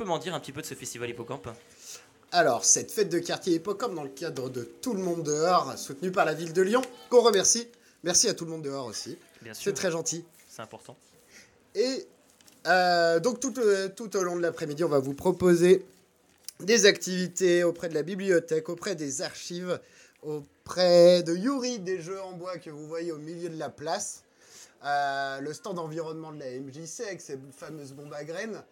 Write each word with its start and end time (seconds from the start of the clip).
peux 0.00 0.06
m'en 0.06 0.18
dire 0.18 0.34
un 0.34 0.40
petit 0.40 0.52
peu 0.52 0.62
de 0.62 0.66
ce 0.66 0.72
festival 0.72 1.10
Hippocampe 1.10 1.50
Alors, 2.32 2.64
cette 2.64 2.90
fête 2.90 3.10
de 3.10 3.18
quartier 3.18 3.56
Hippocampe, 3.56 3.94
dans 3.94 4.02
le 4.02 4.08
cadre 4.08 4.48
de 4.48 4.62
Tout 4.62 4.94
le 4.94 5.02
monde 5.02 5.24
dehors, 5.24 5.76
soutenue 5.76 6.10
par 6.10 6.24
la 6.24 6.32
ville 6.32 6.54
de 6.54 6.62
Lyon, 6.62 6.80
qu'on 7.10 7.20
remercie. 7.20 7.68
Merci 8.02 8.26
à 8.26 8.32
tout 8.32 8.46
le 8.46 8.50
monde 8.50 8.62
dehors 8.62 8.86
aussi. 8.86 9.18
Bien 9.42 9.52
sûr, 9.52 9.62
C'est 9.64 9.74
très 9.74 9.90
gentil. 9.90 10.24
c'est 10.48 10.62
important. 10.62 10.96
Et 11.74 12.06
euh, 12.66 13.20
donc 13.20 13.40
tout, 13.40 13.52
euh, 13.58 13.90
tout 13.94 14.16
au 14.16 14.22
long 14.22 14.36
de 14.36 14.40
l'après-midi, 14.40 14.84
on 14.84 14.88
va 14.88 15.00
vous 15.00 15.12
proposer 15.12 15.84
des 16.60 16.86
activités 16.86 17.62
auprès 17.62 17.90
de 17.90 17.94
la 17.94 18.02
bibliothèque, 18.02 18.70
auprès 18.70 18.94
des 18.94 19.20
archives, 19.20 19.78
auprès 20.22 21.22
de 21.24 21.34
Yuri, 21.36 21.78
des 21.78 22.00
jeux 22.00 22.22
en 22.22 22.32
bois 22.32 22.56
que 22.56 22.70
vous 22.70 22.88
voyez 22.88 23.12
au 23.12 23.18
milieu 23.18 23.50
de 23.50 23.58
la 23.58 23.68
place, 23.68 24.24
euh, 24.82 25.40
le 25.40 25.52
stand 25.52 25.78
environnement 25.78 26.32
de 26.32 26.38
la 26.38 26.58
MJC 26.58 27.00
avec 27.06 27.20
ses 27.20 27.38
fameuses 27.54 27.92
bombes 27.92 28.14
à 28.14 28.24
graines, 28.24 28.62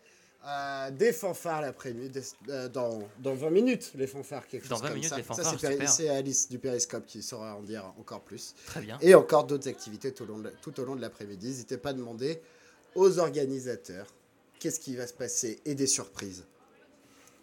euh, 0.47 0.91
des 0.93 1.13
fanfares 1.13 1.61
l'après-midi, 1.61 2.09
des- 2.11 2.53
euh, 2.53 2.69
dans, 2.69 3.01
dans 3.19 3.35
20 3.35 3.51
minutes, 3.51 3.93
les 3.97 4.07
fanfares, 4.07 4.47
quelque 4.47 4.69
Dans 4.69 4.77
chose 4.77 4.83
20 4.83 4.89
comme 4.89 4.95
minutes, 4.97 5.11
ça. 5.11 5.17
les 5.17 5.23
Ça, 5.23 5.35
fanfares, 5.35 5.59
super. 5.61 5.89
c'est 5.91 6.09
Alice 6.09 6.49
du 6.49 6.59
Périscope 6.59 7.07
qui 7.07 7.23
saura 7.23 7.57
en 7.57 7.63
dire 7.63 7.93
encore 7.99 8.21
plus. 8.23 8.55
Très 8.67 8.81
bien. 8.81 8.99
Et 9.01 9.15
encore 9.15 9.45
d'autres 9.45 9.69
activités 9.69 10.13
tout 10.15 10.23
au 10.25 10.27
long 10.27 10.39
de, 10.39 10.53
tout 10.63 10.79
au 10.81 10.85
long 10.85 10.95
de 10.97 11.01
l'après-midi. 11.01 11.47
N'hésitez 11.49 11.77
pas 11.77 11.91
à 11.91 11.93
demander 11.93 12.41
aux 12.95 13.19
organisateurs 13.19 14.07
qu'est-ce 14.61 14.81
qui 14.81 14.97
va 14.97 15.07
se 15.07 15.13
passer 15.13 15.61
et 15.65 15.75
des 15.75 15.87
surprises. 15.87 16.45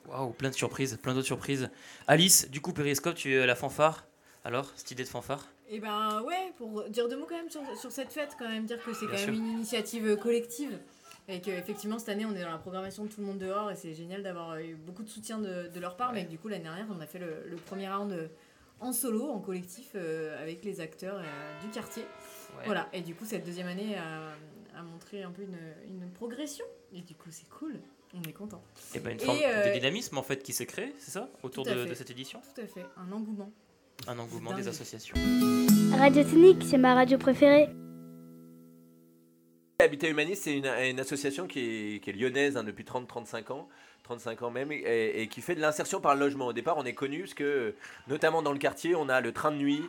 Waouh, 0.07 0.31
plein 0.31 0.49
de 0.49 0.55
surprises, 0.55 0.97
plein 1.01 1.13
d'autres 1.13 1.25
surprises. 1.25 1.69
Alice, 2.07 2.49
du 2.49 2.61
coup, 2.61 2.73
Périscope, 2.73 3.15
tu 3.15 3.33
es 3.35 3.39
à 3.39 3.45
la 3.45 3.55
fanfare. 3.55 4.05
Alors, 4.43 4.71
cette 4.75 4.91
idée 4.91 5.03
de 5.03 5.09
fanfare? 5.09 5.47
Et 5.67 5.79
ben 5.79 6.21
ouais, 6.21 6.53
pour 6.59 6.87
dire 6.89 7.09
deux 7.09 7.17
mots 7.17 7.25
quand 7.27 7.35
même 7.37 7.49
sur, 7.49 7.61
sur 7.79 7.91
cette 7.91 8.11
fête, 8.13 8.35
quand 8.37 8.47
même 8.47 8.65
dire 8.65 8.77
que 8.85 8.93
c'est 8.93 9.07
Bien 9.07 9.15
quand 9.15 9.17
sûr. 9.17 9.31
même 9.33 9.41
une 9.41 9.47
initiative 9.57 10.15
collective. 10.17 10.77
Et 11.27 11.41
qu'effectivement, 11.41 11.97
cette 11.97 12.09
année, 12.09 12.25
on 12.25 12.35
est 12.35 12.43
dans 12.43 12.51
la 12.51 12.59
programmation 12.59 13.03
de 13.03 13.09
tout 13.09 13.19
le 13.21 13.25
monde 13.25 13.39
dehors 13.39 13.71
et 13.71 13.75
c'est 13.75 13.95
génial 13.95 14.21
d'avoir 14.21 14.59
eu 14.59 14.75
beaucoup 14.75 15.01
de 15.01 15.09
soutien 15.09 15.39
de, 15.39 15.67
de 15.73 15.79
leur 15.79 15.95
part. 15.97 16.11
Ouais. 16.13 16.21
Mais 16.21 16.25
du 16.25 16.37
coup, 16.37 16.47
l'année 16.49 16.63
dernière, 16.65 16.85
on 16.95 16.99
a 17.01 17.07
fait 17.07 17.17
le, 17.19 17.43
le 17.49 17.55
premier 17.55 17.89
round 17.89 18.11
euh, 18.11 18.27
en 18.79 18.93
solo, 18.93 19.27
en 19.29 19.39
collectif, 19.39 19.91
euh, 19.95 20.39
avec 20.41 20.63
les 20.63 20.81
acteurs 20.81 21.17
euh, 21.17 21.61
du 21.63 21.69
quartier. 21.71 22.03
Ouais. 22.57 22.65
Voilà, 22.65 22.87
et 22.93 23.01
du 23.01 23.15
coup, 23.15 23.25
cette 23.25 23.43
deuxième 23.45 23.67
année 23.67 23.97
a, 23.97 24.79
a 24.79 24.83
montré 24.83 25.23
un 25.23 25.31
peu 25.31 25.41
une, 25.41 25.57
une 25.87 26.09
progression. 26.11 26.65
Et 26.93 27.01
du 27.01 27.15
coup, 27.15 27.29
c'est 27.31 27.49
cool, 27.49 27.79
on 28.13 28.21
est 28.29 28.33
content. 28.33 28.61
Et 28.93 28.99
ben 28.99 29.13
une 29.13 29.21
Et, 29.21 29.25
forme 29.25 29.39
euh, 29.43 29.69
de 29.69 29.73
dynamisme 29.79 30.17
en 30.17 30.23
fait 30.23 30.43
qui 30.43 30.53
s'est 30.53 30.67
créée, 30.67 30.93
c'est 30.99 31.11
ça 31.11 31.29
Autour 31.41 31.65
de, 31.65 31.85
de 31.85 31.93
cette 31.95 32.11
édition? 32.11 32.39
Tout 32.53 32.61
à 32.61 32.67
fait, 32.67 32.85
un 32.97 33.11
engouement. 33.11 33.51
Un 34.07 34.19
engouement 34.19 34.53
des 34.53 34.67
associations. 34.67 35.15
Radio 35.97 36.23
Technique, 36.23 36.63
c'est 36.63 36.77
ma 36.77 36.93
radio 36.93 37.17
préférée. 37.17 37.69
Habitat 39.79 40.07
Humaniste, 40.07 40.43
c'est 40.43 40.57
une, 40.57 40.65
une 40.67 40.99
association 40.99 41.47
qui 41.47 41.95
est, 41.95 41.99
qui 41.99 42.09
est 42.09 42.13
lyonnaise 42.13 42.55
hein, 42.57 42.63
depuis 42.63 42.85
30-35 42.85 43.51
ans, 43.51 43.67
35 44.03 44.41
ans 44.43 44.51
même, 44.51 44.71
et, 44.71 45.21
et 45.21 45.27
qui 45.27 45.41
fait 45.41 45.53
de 45.55 45.59
l'insertion 45.59 45.99
par 45.99 46.13
le 46.15 46.21
logement. 46.21 46.47
Au 46.47 46.53
départ, 46.53 46.77
on 46.77 46.85
est 46.85 46.93
connu 46.93 47.21
parce 47.21 47.33
que, 47.33 47.75
notamment 48.07 48.41
dans 48.41 48.53
le 48.53 48.57
quartier, 48.57 48.95
on 48.95 49.09
a 49.09 49.19
le 49.19 49.33
train 49.33 49.51
de 49.51 49.57
nuit, 49.57 49.81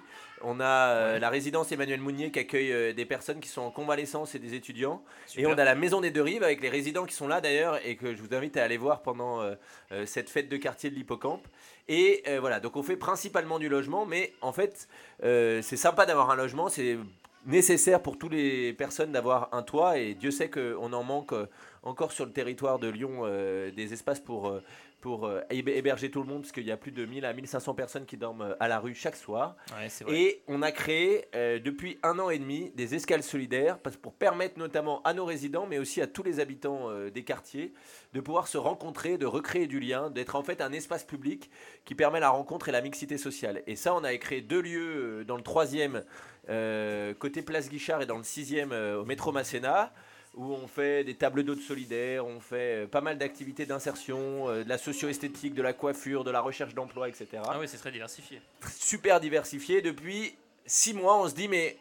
on 0.42 0.58
a 0.58 0.64
euh, 0.64 1.12
Ouais. 1.14 1.20
la 1.20 1.30
résidence 1.30 1.70
Emmanuel 1.70 2.00
Mounier 2.00 2.30
qui 2.32 2.40
accueille 2.40 2.72
euh, 2.72 2.92
des 2.92 3.04
personnes 3.06 3.38
qui 3.40 3.48
sont 3.48 3.62
en 3.62 3.70
convalescence 3.70 4.34
et 4.34 4.38
des 4.40 4.54
étudiants. 4.54 5.02
Et 5.36 5.46
on 5.46 5.52
a 5.52 5.64
la 5.64 5.74
Maison 5.76 6.00
des 6.00 6.10
Deux 6.10 6.22
Rives 6.22 6.42
avec 6.42 6.60
les 6.60 6.68
résidents 6.68 7.06
qui 7.06 7.14
sont 7.14 7.28
là 7.28 7.40
d'ailleurs 7.40 7.78
et 7.86 7.94
que 7.96 8.14
je 8.14 8.20
vous 8.20 8.34
invite 8.34 8.56
à 8.56 8.64
aller 8.64 8.76
voir 8.78 9.02
pendant 9.02 9.40
euh, 9.40 9.54
euh, 9.92 10.04
cette 10.04 10.28
fête 10.30 10.48
de 10.48 10.56
quartier 10.56 10.90
de 10.90 10.96
l'Hippocampe. 10.96 11.46
Et 11.88 12.24
euh, 12.26 12.40
voilà, 12.40 12.58
donc 12.58 12.76
on 12.76 12.82
fait 12.82 12.96
principalement 12.96 13.58
du 13.60 13.68
logement, 13.68 14.04
mais 14.04 14.32
en 14.40 14.52
fait, 14.52 14.88
euh, 15.22 15.62
c'est 15.62 15.76
sympa 15.76 16.04
d'avoir 16.06 16.30
un 16.30 16.36
logement, 16.36 16.68
c'est 16.68 16.98
nécessaire 17.46 18.02
pour 18.02 18.18
toutes 18.18 18.32
les 18.32 18.72
personnes 18.72 19.12
d'avoir 19.12 19.48
un 19.52 19.62
toit 19.62 19.98
et 19.98 20.14
Dieu 20.14 20.30
sait 20.30 20.50
qu'on 20.50 20.92
en 20.92 21.02
manque 21.02 21.32
euh, 21.32 21.46
encore 21.82 22.12
sur 22.12 22.26
le 22.26 22.32
territoire 22.32 22.78
de 22.78 22.88
Lyon 22.88 23.20
euh, 23.22 23.70
des 23.70 23.92
espaces 23.92 24.18
pour, 24.18 24.48
euh, 24.48 24.60
pour 25.00 25.26
euh, 25.26 25.40
héb- 25.50 25.68
héberger 25.68 26.10
tout 26.10 26.20
le 26.20 26.26
monde 26.26 26.42
parce 26.42 26.50
qu'il 26.50 26.66
y 26.66 26.72
a 26.72 26.76
plus 26.76 26.90
de 26.90 27.04
1000 27.06 27.24
à 27.24 27.32
1500 27.32 27.74
personnes 27.74 28.06
qui 28.06 28.16
dorment 28.16 28.56
à 28.58 28.66
la 28.66 28.80
rue 28.80 28.94
chaque 28.94 29.14
soir. 29.14 29.54
Ouais. 29.78 29.88
Et 30.12 30.42
on 30.48 30.62
a 30.62 30.72
créé 30.72 31.26
euh, 31.36 31.60
depuis 31.60 31.98
un 32.02 32.18
an 32.18 32.28
et 32.30 32.38
demi 32.40 32.72
des 32.74 32.96
escales 32.96 33.22
solidaires 33.22 33.78
pour 33.78 34.14
permettre 34.14 34.58
notamment 34.58 35.00
à 35.04 35.14
nos 35.14 35.24
résidents, 35.24 35.66
mais 35.68 35.78
aussi 35.78 36.00
à 36.02 36.08
tous 36.08 36.24
les 36.24 36.40
habitants 36.40 36.90
des 37.14 37.22
quartiers, 37.22 37.72
de 38.14 38.20
pouvoir 38.20 38.48
se 38.48 38.58
rencontrer, 38.58 39.18
de 39.18 39.26
recréer 39.26 39.66
du 39.68 39.78
lien, 39.78 40.10
d'être 40.10 40.34
en 40.34 40.42
fait 40.42 40.60
un 40.60 40.72
espace 40.72 41.04
public 41.04 41.50
qui 41.84 41.94
permet 41.94 42.18
la 42.18 42.30
rencontre 42.30 42.68
et 42.68 42.72
la 42.72 42.80
mixité 42.80 43.16
sociale. 43.18 43.62
Et 43.68 43.76
ça, 43.76 43.94
on 43.94 44.02
avait 44.02 44.18
créé 44.18 44.40
deux 44.40 44.60
lieux 44.60 45.24
dans 45.24 45.36
le 45.36 45.42
troisième, 45.42 46.02
euh, 46.48 47.14
côté 47.14 47.42
Place 47.42 47.68
Guichard, 47.68 48.02
et 48.02 48.06
dans 48.06 48.18
le 48.18 48.24
sixième, 48.24 48.72
euh, 48.72 49.00
au 49.00 49.04
métro 49.04 49.32
Masséna 49.32 49.92
où 50.34 50.52
on 50.52 50.66
fait 50.68 51.02
des 51.02 51.14
tables 51.14 51.44
d'hôtes 51.44 51.62
solidaires, 51.62 52.26
on 52.26 52.40
fait 52.40 52.84
euh, 52.84 52.86
pas 52.86 53.00
mal 53.00 53.16
d'activités 53.16 53.64
d'insertion, 53.64 54.48
de 54.54 54.68
la 54.68 54.76
socio-esthétique, 54.76 55.54
de 55.54 55.62
la 55.62 55.72
coiffure, 55.72 56.24
de 56.24 56.30
la 56.30 56.42
recherche 56.42 56.74
d'emploi, 56.74 57.08
etc 57.08 57.26
Ah 57.48 57.56
oui, 57.58 57.66
c'est 57.66 57.78
très 57.78 57.90
diversifié. 57.90 58.42
super 58.78 59.18
diversifié. 59.18 59.80
Depuis 59.80 60.34
six 60.66 60.92
mois, 60.92 61.18
on 61.22 61.26
se 61.28 61.34
dit, 61.34 61.48
mais 61.48 61.78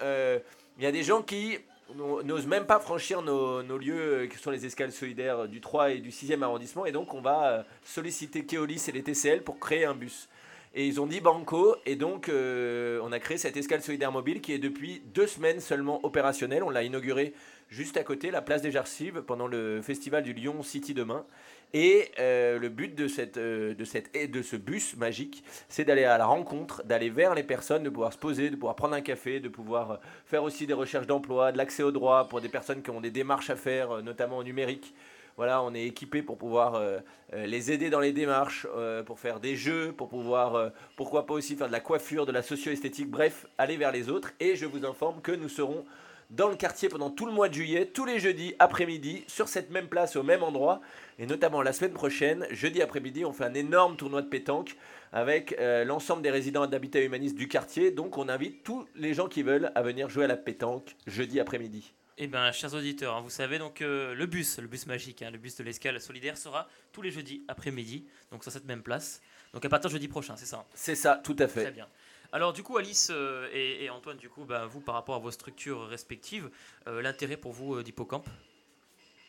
il 0.77 0.83
y 0.83 0.87
a 0.87 0.91
des 0.93 1.03
gens 1.03 1.21
qui 1.21 1.57
n'o- 1.95 2.23
n'osent 2.23 2.47
même 2.47 2.65
pas 2.65 2.79
franchir 2.79 3.21
nos, 3.21 3.61
nos 3.61 3.77
lieux, 3.77 4.29
qui 4.31 4.37
sont 4.37 4.51
les 4.51 4.65
escales 4.65 4.93
solidaires 4.93 5.49
du 5.49 5.59
3 5.59 5.91
et 5.91 5.97
du 5.99 6.11
6e 6.11 6.41
arrondissement. 6.41 6.85
Et 6.85 6.93
donc, 6.93 7.13
on 7.13 7.19
va 7.21 7.65
solliciter 7.83 8.45
Keolis 8.45 8.85
et 8.87 8.93
les 8.93 9.03
TCL 9.03 9.41
pour 9.43 9.59
créer 9.59 9.83
un 9.83 9.95
bus. 9.95 10.29
Et 10.77 10.85
ils 10.85 10.99
ont 10.99 11.07
dit 11.07 11.21
banco, 11.21 11.77
et 11.85 11.95
donc 11.95 12.27
euh, 12.27 12.99
on 13.01 13.13
a 13.13 13.19
créé 13.19 13.37
cette 13.37 13.55
escale 13.55 13.81
solidaire 13.81 14.11
mobile 14.11 14.41
qui 14.41 14.51
est 14.51 14.59
depuis 14.59 15.01
deux 15.13 15.25
semaines 15.25 15.61
seulement 15.61 16.05
opérationnelle. 16.05 16.63
On 16.63 16.69
l'a 16.69 16.83
inaugurée 16.83 17.33
juste 17.69 17.95
à 17.95 18.03
côté, 18.03 18.29
la 18.29 18.41
place 18.41 18.61
des 18.61 18.75
Archives, 18.75 19.21
pendant 19.21 19.47
le 19.47 19.81
festival 19.81 20.21
du 20.21 20.33
Lyon 20.33 20.63
City 20.63 20.93
demain. 20.93 21.25
Et 21.73 22.11
euh, 22.19 22.59
le 22.59 22.67
but 22.67 22.93
de, 22.93 23.07
cette, 23.07 23.37
euh, 23.37 23.73
de, 23.73 23.85
cette, 23.85 24.11
de 24.13 24.41
ce 24.41 24.57
bus 24.57 24.97
magique, 24.97 25.45
c'est 25.69 25.85
d'aller 25.85 26.03
à 26.03 26.17
la 26.17 26.25
rencontre, 26.25 26.83
d'aller 26.83 27.09
vers 27.09 27.35
les 27.35 27.43
personnes, 27.43 27.83
de 27.83 27.89
pouvoir 27.89 28.11
se 28.11 28.17
poser, 28.17 28.49
de 28.49 28.57
pouvoir 28.57 28.75
prendre 28.75 28.95
un 28.95 29.01
café, 29.01 29.39
de 29.39 29.47
pouvoir 29.47 30.01
faire 30.25 30.43
aussi 30.43 30.67
des 30.67 30.73
recherches 30.73 31.07
d'emploi, 31.07 31.53
de 31.53 31.57
l'accès 31.57 31.83
au 31.83 31.91
droit 31.91 32.27
pour 32.27 32.41
des 32.41 32.49
personnes 32.49 32.81
qui 32.81 32.89
ont 32.89 32.99
des 32.99 33.11
démarches 33.11 33.49
à 33.49 33.55
faire, 33.55 34.03
notamment 34.03 34.39
au 34.39 34.43
numérique. 34.43 34.93
Voilà, 35.37 35.61
on 35.63 35.73
est 35.73 35.83
équipé 35.83 36.21
pour 36.21 36.37
pouvoir 36.37 36.75
euh, 36.75 36.99
euh, 37.33 37.45
les 37.45 37.69
aider 37.69 37.89
dans 37.89 37.99
les 37.99 38.13
démarches, 38.13 38.65
euh, 38.73 39.03
pour 39.03 39.19
faire 39.19 39.41
des 39.41 39.57
jeux, 39.57 39.91
pour 39.91 40.07
pouvoir, 40.07 40.71
pourquoi 40.95 41.25
pas 41.25 41.33
aussi 41.33 41.57
faire 41.57 41.67
de 41.67 41.73
la 41.73 41.81
coiffure, 41.81 42.25
de 42.25 42.31
la 42.31 42.41
socio-esthétique, 42.41 43.09
bref, 43.09 43.45
aller 43.57 43.75
vers 43.75 43.91
les 43.91 44.09
autres. 44.09 44.31
Et 44.39 44.55
je 44.55 44.65
vous 44.65 44.85
informe 44.85 45.19
que 45.19 45.33
nous 45.33 45.49
serons 45.49 45.83
dans 46.29 46.47
le 46.47 46.55
quartier 46.55 46.87
pendant 46.87 47.09
tout 47.09 47.25
le 47.25 47.33
mois 47.33 47.49
de 47.49 47.53
juillet, 47.53 47.85
tous 47.85 48.05
les 48.05 48.17
jeudis 48.17 48.55
après-midi, 48.59 49.25
sur 49.27 49.49
cette 49.49 49.71
même 49.71 49.89
place, 49.89 50.15
au 50.15 50.23
même 50.23 50.41
endroit. 50.41 50.79
Et 51.19 51.25
notamment 51.25 51.61
la 51.61 51.73
semaine 51.73 51.91
prochaine, 51.91 52.47
jeudi 52.51 52.81
après-midi, 52.81 53.25
on 53.25 53.33
fait 53.33 53.43
un 53.43 53.53
énorme 53.53 53.97
tournoi 53.97 54.21
de 54.21 54.29
pétanque 54.29 54.77
avec 55.11 55.55
l'ensemble 55.85 56.23
des 56.23 56.31
résidents 56.31 56.65
d'habitat 56.65 57.01
humaniste 57.01 57.35
du 57.35 57.47
quartier. 57.47 57.91
Donc 57.91 58.17
on 58.17 58.27
invite 58.27 58.63
tous 58.63 58.85
les 58.95 59.13
gens 59.13 59.27
qui 59.27 59.43
veulent 59.43 59.71
à 59.75 59.81
venir 59.81 60.09
jouer 60.09 60.23
à 60.23 60.27
la 60.27 60.37
pétanque 60.37 60.95
jeudi 61.05 61.39
après-midi. 61.39 61.93
Eh 62.17 62.27
bien, 62.27 62.49
chers 62.53 62.73
auditeurs, 62.73 63.17
hein, 63.17 63.21
vous 63.21 63.29
savez 63.29 63.59
donc 63.59 63.81
euh, 63.81 64.13
le 64.13 64.25
bus, 64.25 64.57
le 64.59 64.67
bus 64.67 64.85
magique, 64.85 65.21
hein, 65.21 65.31
le 65.31 65.37
bus 65.37 65.57
de 65.57 65.63
l'escale 65.63 65.99
solidaire 65.99 66.37
sera 66.37 66.69
tous 66.93 67.01
les 67.01 67.11
jeudis 67.11 67.43
après-midi, 67.49 68.05
donc 68.31 68.41
sur 68.43 68.53
cette 68.53 68.63
même 68.63 68.83
place. 68.83 69.21
Donc 69.53 69.65
à 69.65 69.69
partir 69.69 69.89
de 69.89 69.93
jeudi 69.95 70.07
prochain, 70.07 70.37
c'est 70.37 70.45
ça 70.45 70.59
hein? 70.59 70.65
C'est 70.73 70.95
ça, 70.95 71.19
tout 71.21 71.35
à 71.39 71.47
Très 71.47 71.65
fait. 71.65 71.71
bien. 71.71 71.89
Alors 72.31 72.53
du 72.53 72.63
coup, 72.63 72.77
Alice 72.77 73.09
euh, 73.11 73.49
et, 73.51 73.83
et 73.83 73.89
Antoine, 73.89 74.17
du 74.17 74.29
coup, 74.29 74.45
bah, 74.45 74.65
vous 74.65 74.79
par 74.79 74.95
rapport 74.95 75.15
à 75.15 75.19
vos 75.19 75.31
structures 75.31 75.87
respectives, 75.87 76.49
euh, 76.87 77.01
l'intérêt 77.01 77.35
pour 77.35 77.51
vous 77.51 77.83
d'Hippocampe, 77.83 78.29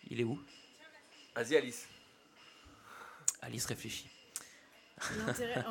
il 0.09 0.21
est 0.21 0.25
où? 0.25 0.41
Vas-y 1.35 1.57
Alice. 1.57 1.89
Alice 3.43 3.67
réfléchit. 3.67 4.09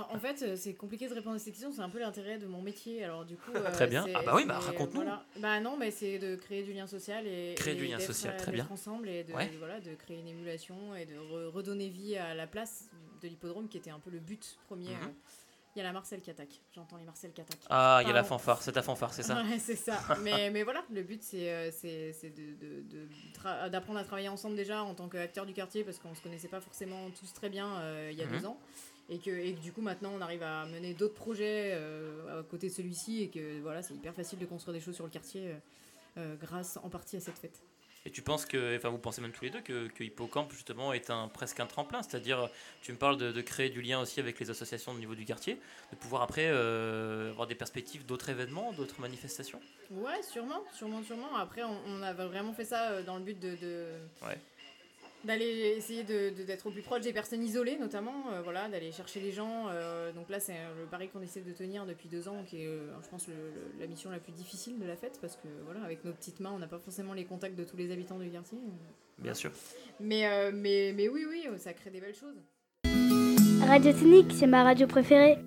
En 0.10 0.16
en 0.16 0.20
fait, 0.20 0.42
euh, 0.44 0.56
c'est 0.56 0.74
compliqué 0.76 1.08
de 1.08 1.14
répondre 1.14 1.36
à 1.36 1.40
cette 1.40 1.54
question. 1.54 1.72
C'est 1.72 1.82
un 1.82 1.90
peu 1.90 2.00
l'intérêt 2.00 2.38
de 2.38 2.46
mon 2.46 2.62
métier. 2.62 3.04
Alors 3.04 3.26
du 3.26 3.36
coup, 3.36 3.52
euh, 3.56 3.72
Très 3.72 3.88
bien. 3.88 4.06
Ah 4.14 4.22
bah 4.24 4.34
oui, 4.36 4.46
bah, 4.46 4.60
c'est- 4.62 4.68
raconte-nous. 4.68 5.02
voilà. 5.02 5.24
Bah 5.40 5.60
non, 5.60 5.78
mais 5.78 5.90
c'est 5.92 6.20
de 6.20 6.36
créer 6.36 6.64
du 6.64 6.74
lien 6.74 6.86
social 6.88 7.26
et 7.26 7.56
Créer 7.56 7.74
et 7.74 7.78
du 7.78 7.86
lien 7.88 8.00
social, 8.00 8.36
euh, 8.36 8.38
très 8.38 8.52
bien. 8.52 8.68
ensemble 8.72 9.10
et 9.10 9.24
de, 9.24 9.34
Ouais. 9.34 9.48
de- 9.50 9.58
voilà, 9.58 9.80
de 9.80 9.94
créer 9.96 10.20
une 10.20 10.28
émulation 10.28 10.96
et 10.96 11.06
de 11.06 11.16
re- 11.16 11.48
redonner 11.50 11.90
vie 11.90 12.18
à 12.18 12.36
la 12.36 12.46
place 12.48 12.90
de 13.22 13.28
l'hippodrome 13.28 13.68
qui 13.68 13.78
était 13.78 13.90
un 13.90 14.00
peu 14.00 14.12
le 14.12 14.20
but 14.20 14.58
premier. 14.68 14.90
Mhm. 14.90 15.04
euh. 15.04 15.12
Il 15.76 15.80
y 15.80 15.82
a 15.82 15.86
la 15.86 15.92
Marcel 15.92 16.22
qui 16.22 16.30
attaque. 16.32 16.62
J'entends 16.74 16.96
les 16.96 17.04
Marcel 17.04 17.34
qui 17.34 17.42
attaquent. 17.42 17.60
Ah, 17.70 18.00
il 18.02 18.08
y 18.08 18.12
a 18.12 18.14
la 18.14 18.24
fanfare, 18.24 18.62
c'est 18.62 18.72
ta 18.72 18.82
fanfare, 18.82 19.14
c'est 19.14 19.24
ça 19.24 19.36
Ouais, 19.44 19.60
c'est 19.60 19.76
ça. 19.76 20.00
mais, 20.22 20.50
mais 20.50 20.64
voilà, 20.64 20.86
le 20.90 21.02
but 21.04 21.22
c'est 21.22 21.52
euh, 21.52 21.70
c'est 21.72 22.30
de- 22.30 22.54
de- 22.66 22.82
de 22.84 23.08
tra- 23.38 23.70
d'apprendre 23.70 24.00
à 24.00 24.06
travailler 24.06 24.30
ensemble 24.30 24.56
déjà 24.56 24.84
en 24.84 24.94
tant 24.94 25.10
qu'acteur 25.10 25.46
du 25.46 25.52
quartier 25.52 25.84
parce 25.84 25.98
qu'on 26.00 26.16
se 26.16 26.22
connaissait 26.22 26.48
pas 26.48 26.62
forcément 26.62 27.10
tous 27.20 27.34
très 27.34 27.50
bien 27.50 27.76
euh, 27.82 28.08
il 28.10 28.18
y 28.18 28.22
a 28.22 28.26
Mhm. 28.26 28.32
deux 28.40 28.46
ans. 28.46 28.58
Et 29.08 29.20
que, 29.20 29.30
et 29.30 29.54
que 29.54 29.60
du 29.60 29.72
coup 29.72 29.82
maintenant 29.82 30.12
on 30.16 30.22
arrive 30.22 30.42
à 30.42 30.66
mener 30.66 30.96
d'autres 30.96 31.14
projets 31.14 31.74
euh, 31.76 32.40
à 32.40 32.44
côté 32.44 32.70
de 32.70 32.74
celui-ci 32.74 33.22
et 33.22 33.30
que 33.30 33.60
voilà 33.62 33.84
c'est 33.84 33.94
hyper 33.94 34.16
facile 34.16 34.40
de 34.40 34.48
construire 34.48 34.74
des 34.74 34.82
choses 34.82 34.96
sur 34.96 35.04
le 35.04 35.12
quartier 35.12 35.48
euh, 35.48 35.54
euh, 36.18 36.36
grâce 36.38 36.78
en 36.78 36.90
partie 36.90 37.16
à 37.18 37.20
cette 37.20 37.38
fête. 37.38 37.62
Et 38.08 38.12
tu 38.12 38.24
penses 38.24 38.46
que, 38.46 38.76
enfin 38.76 38.90
vous 38.90 38.98
pensez 38.98 39.22
même 39.22 39.32
tous 39.32 39.46
les 39.46 39.52
deux 39.52 39.62
que, 39.62 39.88
que 39.90 40.04
Hippocampe 40.04 40.52
justement 40.52 40.92
est 40.92 41.12
un, 41.12 41.28
presque 41.28 41.60
un 41.60 41.68
tremplin, 41.68 42.02
c'est-à-dire 42.02 42.50
tu 42.82 42.94
me 42.94 42.98
parles 42.98 43.18
de, 43.18 43.32
de 43.32 43.42
créer 43.42 43.70
du 43.70 43.82
lien 43.82 44.00
aussi 44.00 44.20
avec 44.20 44.40
les 44.40 44.50
associations 44.50 44.92
au 44.92 44.98
niveau 44.98 45.14
du 45.14 45.26
quartier, 45.26 45.60
de 45.92 45.96
pouvoir 45.98 46.24
après 46.24 46.48
euh, 46.48 47.30
avoir 47.30 47.46
des 47.46 47.56
perspectives 47.56 48.06
d'autres 48.08 48.30
événements, 48.30 48.74
d'autres 48.74 49.02
manifestations? 49.02 49.60
Ouais, 49.92 50.22
sûrement, 50.24 50.64
sûrement, 50.74 51.04
sûrement. 51.04 51.36
Après, 51.36 51.64
on, 51.64 51.78
on 51.88 52.02
a 52.02 52.14
vraiment 52.14 52.54
fait 52.54 52.66
ça 52.66 53.04
dans 53.04 53.18
le 53.18 53.24
but 53.24 53.40
de, 53.40 53.56
de, 53.56 53.86
Ouais. 54.24 54.40
D'aller 55.26 55.74
essayer 55.78 56.04
de- 56.04 56.30
de- 56.38 56.44
d'être 56.44 56.66
au 56.68 56.72
plus 56.72 56.82
proche 56.82 57.02
des 57.02 57.12
personnes 57.14 57.44
isolées 57.44 57.78
notamment 57.78 58.32
euh, 58.32 58.42
voilà 58.42 58.70
d'aller 58.70 58.92
chercher 58.92 59.20
les 59.20 59.32
gens 59.32 59.66
euh, 59.70 60.12
donc 60.14 60.30
là 60.30 60.40
c'est 60.40 60.54
euh, 60.54 60.82
le 60.84 60.86
pari 60.88 61.10
qu'on 61.10 61.22
essaie 61.22 61.42
de 61.42 61.52
tenir 61.52 61.86
depuis 61.86 62.08
deux 62.08 62.28
ans 62.30 62.44
qui 62.46 62.62
est 62.64 62.68
euh, 62.68 62.88
je 63.04 63.10
pense 63.10 63.28
le- 63.28 63.34
le- 63.34 63.80
la 63.82 63.88
mission 63.88 64.10
la 64.12 64.20
plus 64.20 64.32
difficile 64.32 64.80
de 64.80 64.86
la 64.86 64.96
fête 64.96 65.18
parce 65.22 65.36
que 65.36 65.48
voilà 65.66 65.84
avec 65.84 66.06
nos 66.06 66.14
petites 66.14 66.40
mains 66.40 66.52
on 66.56 66.60
n'a 66.60 66.68
pas 66.68 66.80
forcément 66.80 67.14
les 67.14 67.26
contacts 67.26 67.56
de 67.58 67.64
tous 67.64 67.78
les 67.78 67.92
habitants 67.92 68.20
du 68.20 68.30
quartier 68.30 68.58
Bien 69.18 69.34
sûr. 69.34 69.52
mais 70.00 70.28
euh, 70.28 70.52
mais 70.54 70.94
mais 70.96 71.08
oui 71.10 71.26
oui 71.30 71.48
ça 71.58 71.74
crée 71.74 71.90
des 71.90 72.00
belles 72.02 72.16
choses 72.16 72.36
Radio 73.68 73.92
Tonique, 73.94 74.32
c'est 74.32 74.46
ma 74.46 74.64
radio 74.64 74.86
préférée. 74.86 75.40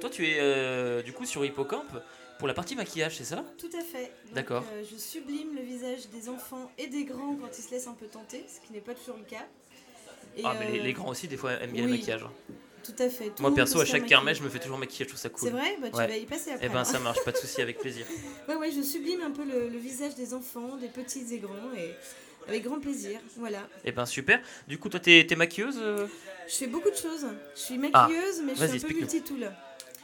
Toi, 0.00 0.10
tu 0.10 0.26
es 0.26 0.38
euh, 0.40 1.00
du 1.02 1.12
coup 1.12 1.24
sur 1.24 1.44
Hippocampe 1.44 2.02
pour 2.38 2.48
la 2.48 2.54
partie 2.54 2.74
maquillage, 2.76 3.16
c'est 3.18 3.24
ça 3.24 3.44
Tout 3.58 3.70
à 3.78 3.82
fait. 3.82 4.12
D'accord. 4.32 4.64
euh, 4.72 4.82
je 4.90 4.96
sublime 4.96 5.54
le 5.54 5.62
visage 5.62 6.08
des 6.08 6.28
enfants 6.28 6.70
et 6.78 6.86
des 6.88 7.04
grands 7.04 7.36
quand 7.36 7.56
ils 7.58 7.62
se 7.62 7.70
laissent 7.70 7.86
un 7.86 7.94
peu 7.94 8.06
tenter, 8.06 8.44
ce 8.48 8.66
qui 8.66 8.72
n'est 8.72 8.80
pas 8.80 8.94
toujours 8.94 9.16
le 9.16 9.24
cas. 9.24 9.46
Et, 10.36 10.42
Ah, 10.44 10.54
mais 10.58 10.72
les, 10.72 10.80
euh, 10.80 10.82
les 10.82 10.92
grands 10.92 11.10
aussi, 11.10 11.28
des 11.28 11.36
fois, 11.36 11.52
aiment 11.52 11.72
bien 11.72 11.84
oui, 11.84 11.90
le 11.90 11.96
maquillage. 11.96 12.22
hein. 12.24 12.32
Tout 12.82 12.94
à 12.98 13.08
fait. 13.08 13.28
Tout 13.30 13.42
Moi, 13.42 13.54
perso, 13.54 13.78
à 13.80 13.84
chaque 13.84 14.02
maquiller. 14.10 14.34
je 14.34 14.42
me 14.42 14.48
fais 14.48 14.58
toujours 14.58 14.78
maquiller, 14.78 15.04
je 15.04 15.10
trouve 15.10 15.20
ça 15.20 15.28
cool. 15.28 15.48
C'est 15.50 15.54
vrai? 15.54 15.76
Bah, 15.80 15.88
Tu 15.90 15.96
Ouais. 15.98 16.08
vas 16.08 16.16
y 16.16 16.26
passer 16.26 16.50
après. 16.50 16.66
Eh 16.66 16.68
ben, 16.68 16.82
ça 16.84 16.98
marche, 16.98 17.22
pas 17.24 17.30
de 17.30 17.36
souci, 17.36 17.60
avec 17.62 17.78
plaisir. 17.78 18.06
Ouais, 18.48 18.56
ouais, 18.56 18.70
je 18.72 18.82
sublime 18.82 19.20
un 19.22 19.30
peu 19.30 19.44
le, 19.44 19.68
le 19.68 19.78
visage 19.78 20.16
des 20.16 20.34
enfants, 20.34 20.76
des 20.78 20.88
petits 20.88 21.32
et 21.32 21.38
grands, 21.38 21.72
et 21.76 21.94
avec 22.48 22.64
grand 22.64 22.80
plaisir. 22.80 23.20
Voilà. 23.36 23.68
Eh 23.84 23.92
ben, 23.92 24.04
super. 24.04 24.42
Du 24.66 24.78
coup, 24.78 24.88
toi, 24.88 24.98
t'es 24.98 25.24
maquilleuse 25.36 25.78
euh? 25.78 26.08
Je 26.48 26.54
fais 26.56 26.66
beaucoup 26.66 26.90
de 26.90 26.96
choses. 26.96 27.26
Je 27.54 27.60
suis 27.60 27.78
Ah, 27.92 28.08
maquilleuse, 28.08 28.42
mais 28.44 28.54
je 28.56 28.66
suis 28.66 28.84
un 28.84 28.88
peu 28.88 28.94
multitool. 28.94 29.52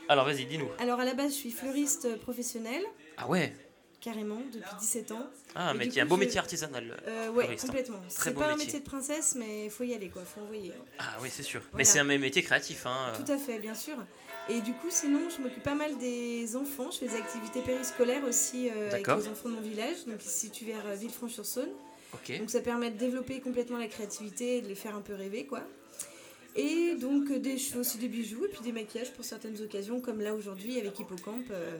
Alors, 0.08 0.25
vas-y, 0.25 0.46
dis-nous. 0.46 0.69
Alors 0.78 1.00
à 1.00 1.05
la 1.05 1.14
base, 1.14 1.32
je 1.32 1.37
suis 1.37 1.50
fleuriste 1.50 2.19
professionnelle, 2.20 2.82
Ah 3.16 3.28
ouais 3.28 3.52
carrément, 4.00 4.40
depuis 4.52 4.76
17 4.78 5.10
ans. 5.10 5.26
Ah, 5.56 5.70
un 5.70 5.75
Et 5.75 5.78
du 5.78 5.78
métier, 5.87 6.02
un 6.02 6.06
beau 6.06 6.14
je- 6.14 6.20
métier 6.20 6.38
artisanal. 6.38 6.96
Euh, 7.08 7.31
ouais, 7.31 7.43
Fleuriste, 7.44 7.64
hein. 7.64 7.66
complètement. 7.66 8.00
C'est 8.08 8.32
pas 8.32 8.46
un 8.52 8.56
métier. 8.56 8.78
de 8.78 8.84
princesse, 8.84 9.34
mais 9.37 9.64
il 9.64 9.70
faut 9.70 9.82
y 9.82 9.93
aller, 9.93 10.08
quoi. 10.08 10.22
Faut 10.22 10.40
envoyer. 10.40 10.72
Ah 11.00 11.16
oui, 11.20 11.28
c'est 11.32 11.43
sûr. 11.43 11.60
Mais 11.75 11.82
c'est 11.82 11.99
un 11.99 12.05
métier 12.05 12.43
créatif. 12.44 12.87
Hein. 12.87 13.12
Tout 13.16 13.31
à 13.31 13.37
fait, 13.37 13.58
bien 13.58 13.75
sûr. 13.75 13.96
Et 14.49 14.60
du 14.60 14.72
coup, 14.72 14.87
sinon, 14.88 15.28
je 15.37 15.43
m'occupe 15.43 15.64
pas 15.64 15.75
mal 15.75 15.99
des 15.99 16.55
enfants. 16.55 16.93
Je 16.93 16.99
fais 16.99 17.08
des 17.08 17.16
activités 17.16 17.60
périscolaires 17.60 18.22
aussi 18.25 18.70
euh, 18.70 18.88
avec 18.93 19.05
les 19.08 19.28
enfants 19.28 19.49
de 19.49 19.55
mon 19.56 19.60
village, 19.60 20.06
donc 20.06 20.19
qui 20.19 20.28
se 20.28 20.38
situe 20.38 20.66
vers 20.66 20.87
euh, 20.87 20.94
Villefranche-sur-Saône. 20.94 21.69
Donc 22.38 22.50
ça 22.50 22.60
permet 22.60 22.90
de 22.93 22.96
développer 22.99 23.40
complètement 23.40 23.78
la 23.78 23.88
créativité 23.88 24.58
et 24.58 24.62
de 24.62 24.69
les 24.69 24.75
faire 24.76 24.94
un 24.94 25.02
peu 25.02 25.14
rêver, 25.14 25.44
quoi. 25.44 25.62
Et 26.60 26.96
donc, 26.96 27.31
euh, 27.31 27.38
des, 27.38 27.55
aussi 27.78 27.99
des 27.99 28.08
bijoux 28.08 28.44
et 28.44 28.49
puis 28.49 28.60
des 28.64 28.72
maquillages 28.72 29.12
pour 29.12 29.25
certaines 29.25 29.60
occasions, 29.62 30.00
comme 30.00 30.20
là 30.20 30.34
aujourd'hui 30.34 30.76
avec 30.81 30.99
Hippocampe. 30.99 31.50
euh, 31.52 31.78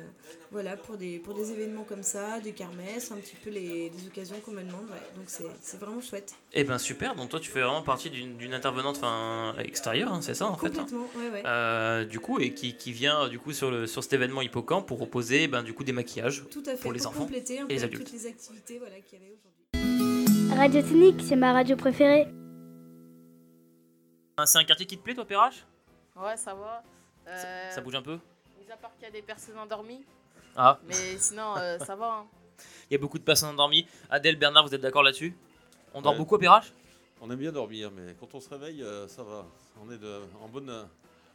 voilà, 0.53 0.77
pour 0.77 0.97
des, 0.97 1.19
pour 1.19 1.35
des 1.35 1.51
événements 1.51 1.83
comme 1.83 2.05
ça, 2.05 2.39
des 2.39 2.53
kermesses, 2.53 3.11
un 3.11 3.17
petit 3.17 3.35
peu 3.43 3.51
les, 3.51 3.91
les 3.91 4.07
occasions 4.07 4.37
qu'on 4.45 4.53
me 4.53 4.63
demande. 4.63 4.85
ouais. 4.89 5.03
Donc 5.17 5.25
c'est 5.27 5.49
c'est 5.61 5.81
vraiment 5.81 6.01
chouette. 6.01 6.33
Eh 6.53 6.63
ben, 6.63 6.79
super. 6.79 7.17
Donc, 7.17 7.29
toi, 7.29 7.41
tu 7.41 7.51
fais 7.51 7.61
vraiment 7.61 7.83
partie 7.83 8.09
d'une 8.09 8.37
d'une 8.37 8.55
intervenante 8.55 8.99
enfin, 8.99 9.57
extérieure, 9.59 10.13
hein, 10.13 10.21
c'est 10.23 10.35
ça, 10.35 10.47
en 10.47 10.57
fait 10.57 10.69
hein. 10.69 10.71
Complètement, 10.87 11.09
ouais, 11.17 11.31
ouais. 11.33 11.43
Euh, 11.45 12.05
du 12.05 12.21
coup, 12.21 12.39
et 12.39 12.55
qui, 12.55 12.75
qui 12.77 12.93
vient 12.93 13.29
du 13.29 13.41
coup 13.41 13.53
sur, 13.53 13.73
le, 13.73 13.87
sur 13.89 14.05
cet 14.05 14.13
événement 14.13 14.43
Hippocampe 14.43 14.87
pour 14.87 14.97
proposer 14.99 15.49
ben, 15.49 15.65
du 15.65 15.75
coup 15.75 15.83
des 15.83 15.93
maquillages. 15.93 16.45
Tout 16.51 16.63
à 16.67 16.77
fait, 16.77 16.83
pour 16.83 16.93
les 16.93 17.05
enfants 17.05 17.23
compléter 17.25 17.59
un 17.59 17.67
et 17.67 17.75
les 17.75 17.85
adultes. 17.85 18.05
toutes 18.05 18.13
les 18.13 18.27
activités 18.27 18.79
voilà, 18.79 18.95
qu'il 19.01 19.19
y 19.19 19.23
avait 19.23 19.35
aujourd'hui. 19.35 20.57
Radio 20.57 20.83
Tonique, 20.83 21.21
c'est 21.27 21.37
ma 21.37 21.53
radio 21.53 21.77
préférée. 21.77 22.29
C'est 24.47 24.59
un 24.59 24.65
quartier 24.65 24.87
qui 24.87 24.97
te 24.97 25.03
plaît, 25.03 25.15
toi, 25.15 25.25
Perrache? 25.25 25.65
Ouais, 26.17 26.37
ça 26.37 26.55
va. 26.55 26.83
Euh, 27.27 27.71
Ça 27.71 27.81
bouge 27.81 27.95
un 27.95 28.03
peu? 28.03 28.19
Mis 28.59 28.71
à 28.71 28.77
part 28.77 28.95
qu'il 28.95 29.05
y 29.05 29.07
a 29.07 29.11
des 29.11 29.23
personnes 29.23 29.59
endormies. 29.59 30.05
Ah, 30.57 30.79
Mais 30.87 31.19
sinon, 31.19 31.57
euh, 31.57 31.79
ça 31.79 31.95
va. 31.97 32.21
hein. 32.21 32.27
il 32.91 32.95
y 32.95 32.97
a 32.97 32.99
beaucoup 32.99 33.19
de 33.19 33.25
personnes 33.25 33.51
endormies. 33.51 33.87
Adèle, 34.11 34.37
Bernard, 34.37 34.67
vous 34.67 34.75
êtes 34.75 34.81
d'accord 34.81 35.03
là-dessus? 35.03 35.37
On 35.95 36.03
dort 36.03 36.13
Ouais. 36.13 36.19
beaucoup 36.19 36.35
à 36.37 36.39
Perrache? 36.39 36.73
On 37.21 37.31
aime 37.31 37.39
bien 37.39 37.53
dormir, 37.53 37.91
mais 37.91 38.15
quand 38.19 38.33
on 38.35 38.41
se 38.41 38.49
réveille, 38.49 38.83
euh, 38.83 39.09
ça 39.09 39.23
va. 39.25 39.45
On 39.83 39.91
est 39.91 39.99
de, 39.99 40.21
en 40.41 40.49
bonne. 40.49 40.71
euh, 40.71 40.85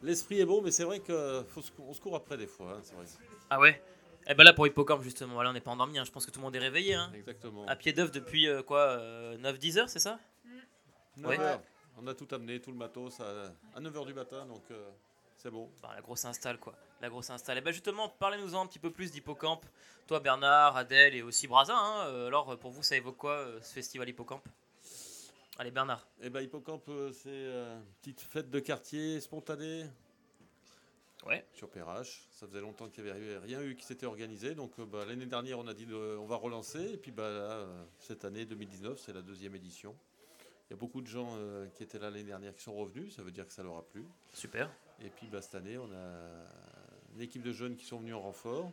L'esprit 0.02 0.40
est 0.42 0.46
bon, 0.46 0.62
mais 0.62 0.72
c'est 0.72 0.84
vrai 0.84 1.00
qu'on 1.00 1.62
se, 1.62 1.72
on 1.80 1.94
se 1.94 2.02
court 2.02 2.16
après 2.16 2.36
des 2.38 2.48
fois. 2.48 2.74
hein, 2.78 2.82
c'est 2.84 2.96
vrai. 2.96 3.06
Ah 3.50 3.60
ouais? 3.60 3.82
Eh 4.28 4.34
ben 4.34 4.44
là, 4.44 4.54
pour 4.54 4.66
Hippocampe, 4.68 5.02
justement, 5.02 5.34
voilà, 5.34 5.50
on 5.50 5.54
n'est 5.54 5.62
pas 5.62 5.72
endormi. 5.72 5.98
hein. 6.00 6.04
Je 6.06 6.12
pense 6.12 6.26
que 6.26 6.32
tout 6.32 6.40
le 6.40 6.44
monde 6.46 6.56
est 6.56 6.60
réveillé. 6.60 6.94
Hein. 6.96 7.12
Exactement. 7.14 7.66
À 7.68 7.76
pied 7.76 7.92
d'œuf 7.94 8.12
depuis 8.12 8.48
euh, 8.48 8.64
quoi 8.64 8.98
9-10 9.38 9.78
heures, 9.80 9.90
c'est 9.90 10.00
ça? 10.00 10.20
9 11.18 11.30
ouais. 11.30 11.60
On 11.98 12.08
a 12.08 12.14
tout 12.16 12.28
amené, 12.32 12.60
tout 12.60 12.72
le 12.72 12.78
matos 12.78 13.20
à, 13.20 13.52
à 13.76 13.80
9h 13.80 14.06
du 14.06 14.14
matin, 14.14 14.46
donc 14.46 14.64
euh, 14.72 14.90
c'est 15.38 15.52
bon. 15.52 15.70
Bah, 15.82 15.92
La 15.96 16.02
grosse 16.02 16.26
installe, 16.26 16.58
quoi. 16.60 16.74
La 17.02 17.10
grosse 17.10 17.30
installe. 17.30 17.58
Et 17.58 17.62
ben 17.62 17.72
justement, 17.72 18.10
parlez-nous 18.10 18.56
un 18.56 18.66
petit 18.66 18.80
peu 18.80 18.92
plus 18.92 19.12
d'Hippocampe. 19.12 19.66
Toi, 20.08 20.20
Bernard, 20.20 20.76
Adèle 20.76 21.16
et 21.16 21.22
aussi 21.22 21.48
Braza. 21.48 21.76
hein. 21.76 22.08
Euh, 22.08 22.28
alors, 22.28 22.58
pour 22.60 22.72
vous, 22.72 22.82
ça 22.84 22.96
évoque 22.96 23.18
quoi 23.18 23.34
euh, 23.34 23.60
ce 23.62 23.74
festival 23.74 24.10
Hippocampe 24.10 24.48
Allez, 25.60 25.70
Bernard. 25.72 26.08
Et 26.22 26.30
ben 26.32 26.42
Hippocampe, 26.42 26.90
c'est 27.14 27.30
une 27.30 27.84
petite 28.02 28.22
fête 28.22 28.50
de 28.50 28.60
quartier 28.60 29.20
spontanée. 29.22 29.86
Ouais. 31.28 31.46
Sur 31.54 31.70
Perrache. 31.70 32.24
Ça 32.32 32.48
faisait 32.48 32.60
longtemps 32.60 32.90
qu'il 32.90 33.04
n'y 33.04 33.10
avait 33.12 33.38
rien 33.38 33.62
eu 33.62 33.76
qui 33.76 33.86
s'était 33.86 34.06
organisé. 34.08 34.56
Donc 34.56 34.80
bah, 34.82 35.06
l'année 35.06 35.26
dernière, 35.28 35.60
on 35.60 35.68
a 35.68 35.74
dit 35.74 35.86
de- 35.86 36.18
on 36.20 36.26
va 36.26 36.38
relancer. 36.38 36.94
Et 36.94 36.98
puis 36.98 37.12
bah, 37.12 37.30
là, 37.30 37.66
cette 38.00 38.26
année 38.26 38.46
2019, 38.46 39.00
c'est 39.00 39.14
la 39.14 39.22
deuxième 39.22 39.56
édition. 39.56 39.96
Il 40.74 40.78
y 40.78 40.80
a 40.80 40.80
beaucoup 40.80 41.02
de 41.02 41.08
gens 41.08 41.36
euh, 41.38 41.68
qui 41.76 41.84
étaient 41.84 42.00
là 42.00 42.10
l'année 42.10 42.24
dernière 42.24 42.56
qui 42.56 42.64
sont 42.64 42.74
revenus. 42.74 43.16
Ça 43.16 43.22
veut 43.22 43.30
dire 43.30 43.46
que 43.48 43.54
ça 43.54 43.62
leur 43.62 43.78
a 43.78 43.84
plu. 43.84 44.04
Super. 44.34 44.68
Et 45.06 45.10
puis 45.10 45.28
bah, 45.32 45.40
cette 45.40 45.54
année, 45.54 45.78
on 45.78 45.86
a 45.86 47.14
une 47.16 47.22
équipe 47.22 47.44
de 47.44 47.54
jeunes 47.54 47.76
qui 47.76 47.86
sont 47.86 48.00
venus 48.00 48.16
en 48.16 48.22
renfort. 48.22 48.72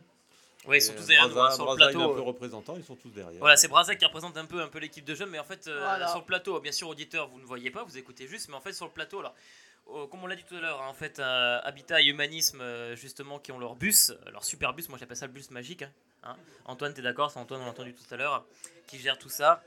Ouais, 0.65 0.79
ils 0.79 0.81
sont 0.81 0.93
tous 0.95 1.05
derrière 1.05 1.27
nous, 1.29 1.35
Braza- 1.35 1.51
hein, 1.53 1.55
sur 1.55 1.63
le 1.65 1.75
Braza, 1.75 1.89
est 1.91 1.93
plateau. 1.93 2.11
un 2.11 2.15
peu 2.15 2.21
représentant, 2.21 2.75
ils 2.75 2.83
sont 2.83 2.95
tous 2.95 3.09
derrière. 3.11 3.39
Voilà, 3.39 3.55
c'est 3.55 3.67
Braza 3.67 3.95
qui 3.95 4.03
représente 4.05 4.35
un 4.37 4.45
peu, 4.45 4.61
un 4.61 4.67
peu 4.67 4.79
l'équipe 4.79 5.05
de 5.05 5.13
jeunes, 5.13 5.29
mais 5.29 5.37
en 5.39 5.43
fait, 5.43 5.67
euh, 5.67 5.77
Voilà. 5.79 6.07
sur 6.07 6.19
le 6.19 6.25
plateau, 6.25 6.59
bien 6.59 6.71
sûr, 6.71 6.87
auditeur, 6.87 7.27
vous 7.29 7.39
ne 7.39 7.45
voyez 7.45 7.69
pas, 7.69 7.83
vous 7.83 7.97
écoutez 7.99 8.27
juste, 8.27 8.49
mais 8.49 8.55
en 8.55 8.61
fait, 8.61 8.73
sur 8.73 8.85
le 8.87 8.91
plateau, 8.91 9.19
alors, 9.19 9.35
euh, 9.91 10.07
comme 10.07 10.23
on 10.23 10.27
l'a 10.27 10.35
dit 10.35 10.43
tout 10.43 10.55
à 10.55 10.59
l'heure, 10.59 10.81
hein, 10.81 10.87
en 10.87 10.93
fait, 10.95 11.19
euh, 11.19 11.59
Habitat 11.63 12.01
et 12.01 12.05
Humanisme, 12.07 12.63
justement, 12.95 13.37
qui 13.37 13.51
ont 13.51 13.59
leur 13.59 13.75
bus, 13.75 14.11
leur 14.31 14.43
super 14.43 14.73
bus, 14.73 14.89
moi 14.89 14.97
j'appelle 14.99 15.17
ça 15.17 15.25
le 15.27 15.33
bus 15.33 15.49
magique. 15.51 15.81
hein, 15.83 15.91
hein. 16.23 16.35
Antoine, 16.65 16.93
t'es 16.95 17.01
d'accord 17.03 17.29
C'est 17.31 17.39
Antoine, 17.39 17.61
on 17.61 17.65
l'a 17.65 17.71
entendu 17.71 17.93
tout 17.93 18.11
à 18.11 18.17
l'heure, 18.17 18.43
qui 18.87 18.97
gère 18.99 19.17
tout 19.19 19.29
ça. 19.29 19.63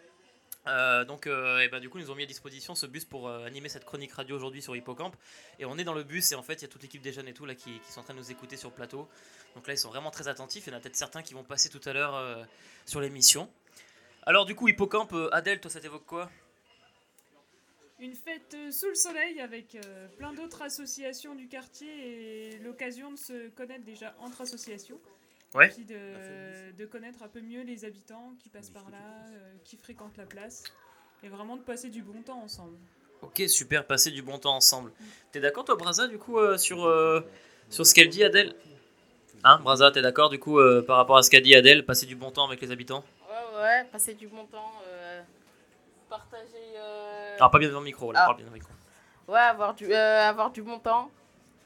Euh, 0.66 1.04
donc, 1.04 1.26
euh, 1.26 1.68
ben, 1.68 1.80
du 1.80 1.90
coup, 1.90 1.98
ils 1.98 2.04
nous 2.04 2.10
ont 2.10 2.14
mis 2.14 2.22
à 2.22 2.26
disposition 2.26 2.74
ce 2.74 2.86
bus 2.86 3.04
pour 3.04 3.28
euh, 3.28 3.44
animer 3.44 3.68
cette 3.68 3.84
chronique 3.84 4.12
radio 4.12 4.36
aujourd'hui 4.36 4.62
sur 4.62 4.74
Hippocampe. 4.74 5.16
Et 5.58 5.64
on 5.64 5.76
est 5.76 5.84
dans 5.84 5.92
le 5.94 6.04
bus, 6.04 6.32
et 6.32 6.34
en 6.34 6.42
fait, 6.42 6.54
il 6.54 6.62
y 6.62 6.64
a 6.64 6.68
toute 6.68 6.82
l'équipe 6.82 7.02
des 7.02 7.12
jeunes 7.12 7.28
et 7.28 7.34
tout 7.34 7.44
là 7.44 7.54
qui, 7.54 7.78
qui 7.80 7.92
sont 7.92 8.00
en 8.00 8.04
train 8.04 8.14
de 8.14 8.18
nous 8.18 8.30
écouter 8.30 8.56
sur 8.56 8.70
le 8.70 8.74
plateau. 8.74 9.08
Donc 9.54 9.66
là, 9.66 9.74
ils 9.74 9.78
sont 9.78 9.90
vraiment 9.90 10.10
très 10.10 10.28
attentifs. 10.28 10.66
Il 10.66 10.70
y 10.70 10.74
en 10.74 10.78
a 10.78 10.80
peut-être 10.80 10.96
certains 10.96 11.22
qui 11.22 11.34
vont 11.34 11.44
passer 11.44 11.68
tout 11.68 11.80
à 11.84 11.92
l'heure 11.92 12.46
sur 12.86 13.00
l'émission. 13.00 13.50
Alors, 14.24 14.46
du 14.46 14.54
coup, 14.54 14.68
Hippocampe, 14.68 15.14
Adèle, 15.32 15.60
toi, 15.60 15.70
ça 15.70 15.80
t'évoque 15.80 16.06
quoi? 16.06 16.30
Une 18.00 18.14
fête 18.14 18.56
sous 18.72 18.88
le 18.88 18.94
soleil 18.94 19.40
avec 19.40 19.76
plein 20.16 20.32
d'autres 20.32 20.62
associations 20.62 21.34
du 21.34 21.46
quartier 21.46 22.50
et 22.50 22.58
l'occasion 22.58 23.12
de 23.12 23.16
se 23.16 23.48
connaître 23.50 23.84
déjà 23.84 24.16
entre 24.18 24.40
associations. 24.40 24.98
Ouais. 25.54 25.68
Puis 25.68 25.84
de, 25.84 26.72
de 26.76 26.86
connaître 26.86 27.22
un 27.22 27.28
peu 27.28 27.40
mieux 27.40 27.62
les 27.62 27.84
habitants 27.84 28.34
qui 28.42 28.48
passent 28.48 28.70
par 28.70 28.90
là, 28.90 28.98
euh, 29.32 29.54
qui 29.64 29.76
fréquentent 29.76 30.16
la 30.16 30.26
place. 30.26 30.64
Et 31.22 31.28
vraiment 31.28 31.56
de 31.56 31.62
passer 31.62 31.88
du 31.90 32.02
bon 32.02 32.20
temps 32.22 32.40
ensemble. 32.42 32.76
Ok, 33.22 33.42
super, 33.48 33.86
passer 33.86 34.10
du 34.10 34.20
bon 34.20 34.38
temps 34.38 34.56
ensemble. 34.56 34.92
T'es 35.32 35.40
d'accord, 35.40 35.64
toi, 35.64 35.76
Braza, 35.76 36.06
du 36.08 36.18
coup, 36.18 36.38
euh, 36.38 36.58
sur, 36.58 36.84
euh, 36.84 37.20
sur 37.70 37.86
ce 37.86 37.94
qu'elle 37.94 38.08
dit, 38.10 38.22
Adèle? 38.24 38.54
Hein, 39.44 39.58
Braza, 39.62 39.90
t'es 39.90 40.02
d'accord, 40.02 40.28
du 40.28 40.38
coup, 40.38 40.58
euh, 40.58 40.82
par 40.82 40.96
rapport 40.96 41.16
à 41.16 41.22
ce 41.22 41.30
qu'a 41.30 41.40
dit 41.40 41.54
Adèle, 41.54 41.86
passer 41.86 42.04
du 42.06 42.16
bon 42.16 42.30
temps 42.30 42.46
avec 42.46 42.60
les 42.60 42.70
habitants? 42.70 43.04
Ouais, 43.30 43.60
ouais, 43.62 43.84
passer 43.90 44.14
du 44.14 44.26
bon 44.26 44.44
temps. 44.46 44.72
euh, 44.88 45.22
partager. 46.10 46.76
euh, 46.76 47.36
Alors, 47.36 47.50
pas 47.50 47.58
bien 47.58 47.68
devant 47.68 47.80
le 47.80 47.86
micro, 47.86 48.12
là, 48.12 48.20
Ah. 48.22 48.24
parle 48.26 48.36
bien 48.38 48.44
devant 48.46 48.54
le 48.56 48.60
micro. 48.60 48.72
Ouais, 49.28 49.38
avoir 49.40 49.74
du, 49.74 49.92
euh, 49.92 50.28
avoir 50.28 50.50
du 50.50 50.62
bon 50.62 50.78
temps. 50.78 51.10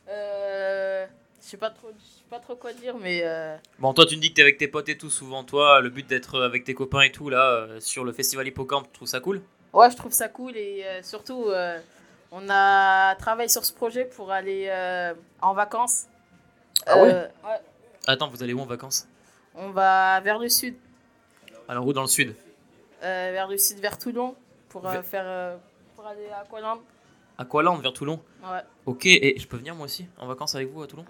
Euh, 0.08 1.06
je 1.42 1.46
sais 1.50 1.56
pas 1.56 1.70
trop, 1.70 1.88
je 1.98 2.04
sais 2.04 2.24
pas 2.28 2.38
trop 2.38 2.56
quoi 2.56 2.72
dire, 2.72 2.96
mais 2.98 3.22
euh, 3.24 3.56
Bon, 3.78 3.92
toi, 3.94 4.06
tu 4.06 4.16
me 4.16 4.20
dis 4.20 4.30
que 4.30 4.34
t'es 4.34 4.42
avec 4.42 4.58
tes 4.58 4.68
potes 4.68 4.88
et 4.88 4.98
tout, 4.98 5.10
souvent, 5.10 5.44
toi, 5.44 5.80
le 5.80 5.88
but 5.90 6.06
d'être 6.06 6.40
avec 6.42 6.64
tes 6.64 6.74
copains 6.74 7.02
et 7.02 7.12
tout, 7.12 7.28
là, 7.30 7.50
euh, 7.50 7.80
sur 7.80 8.04
le 8.04 8.12
festival 8.12 8.46
Hippocampe, 8.46 8.86
tu 8.86 8.92
trouves 8.92 9.08
ça 9.08 9.20
cool? 9.20 9.40
Ouais, 9.72 9.90
je 9.90 9.96
trouve 9.96 10.12
ça 10.12 10.28
cool 10.28 10.56
et 10.56 10.82
euh, 10.84 11.02
surtout, 11.02 11.44
euh, 11.48 11.78
on 12.32 12.48
a 12.50 13.14
travaillé 13.16 13.48
sur 13.48 13.64
ce 13.64 13.72
projet 13.72 14.04
pour 14.04 14.30
aller 14.32 14.66
euh, 14.68 15.14
en 15.40 15.54
vacances. 15.54 16.06
Ah 16.86 16.98
ouais? 16.98 17.12
Euh, 17.12 17.26
ouais. 17.44 17.60
Attends, 18.06 18.28
vous 18.28 18.42
allez 18.42 18.52
où 18.54 18.60
en 18.60 18.66
vacances? 18.66 19.06
On 19.54 19.70
va 19.70 20.20
vers 20.20 20.38
le 20.38 20.48
sud, 20.48 20.74
Alors, 21.68 21.86
où 21.86 21.92
dans 21.92 22.02
le 22.02 22.08
sud? 22.08 22.34
Euh, 23.02 23.30
vers 23.32 23.46
le 23.48 23.58
sud, 23.58 23.78
vers 23.78 23.98
Toulon, 23.98 24.34
pour 24.70 24.86
euh, 24.88 25.02
faire, 25.02 25.24
euh, 25.24 25.56
pour 25.94 26.06
aller 26.06 26.28
à 26.30 26.40
Aqualand. 26.40 26.80
Aqualand, 27.38 27.76
vers 27.78 27.92
Toulon 27.92 28.20
Ouais. 28.42 28.60
Ok, 28.86 29.06
et 29.06 29.36
je 29.38 29.46
peux 29.46 29.56
venir 29.56 29.74
moi 29.74 29.84
aussi 29.84 30.06
en 30.18 30.26
vacances 30.26 30.54
avec 30.54 30.70
vous 30.72 30.82
à 30.82 30.86
Toulon? 30.86 31.04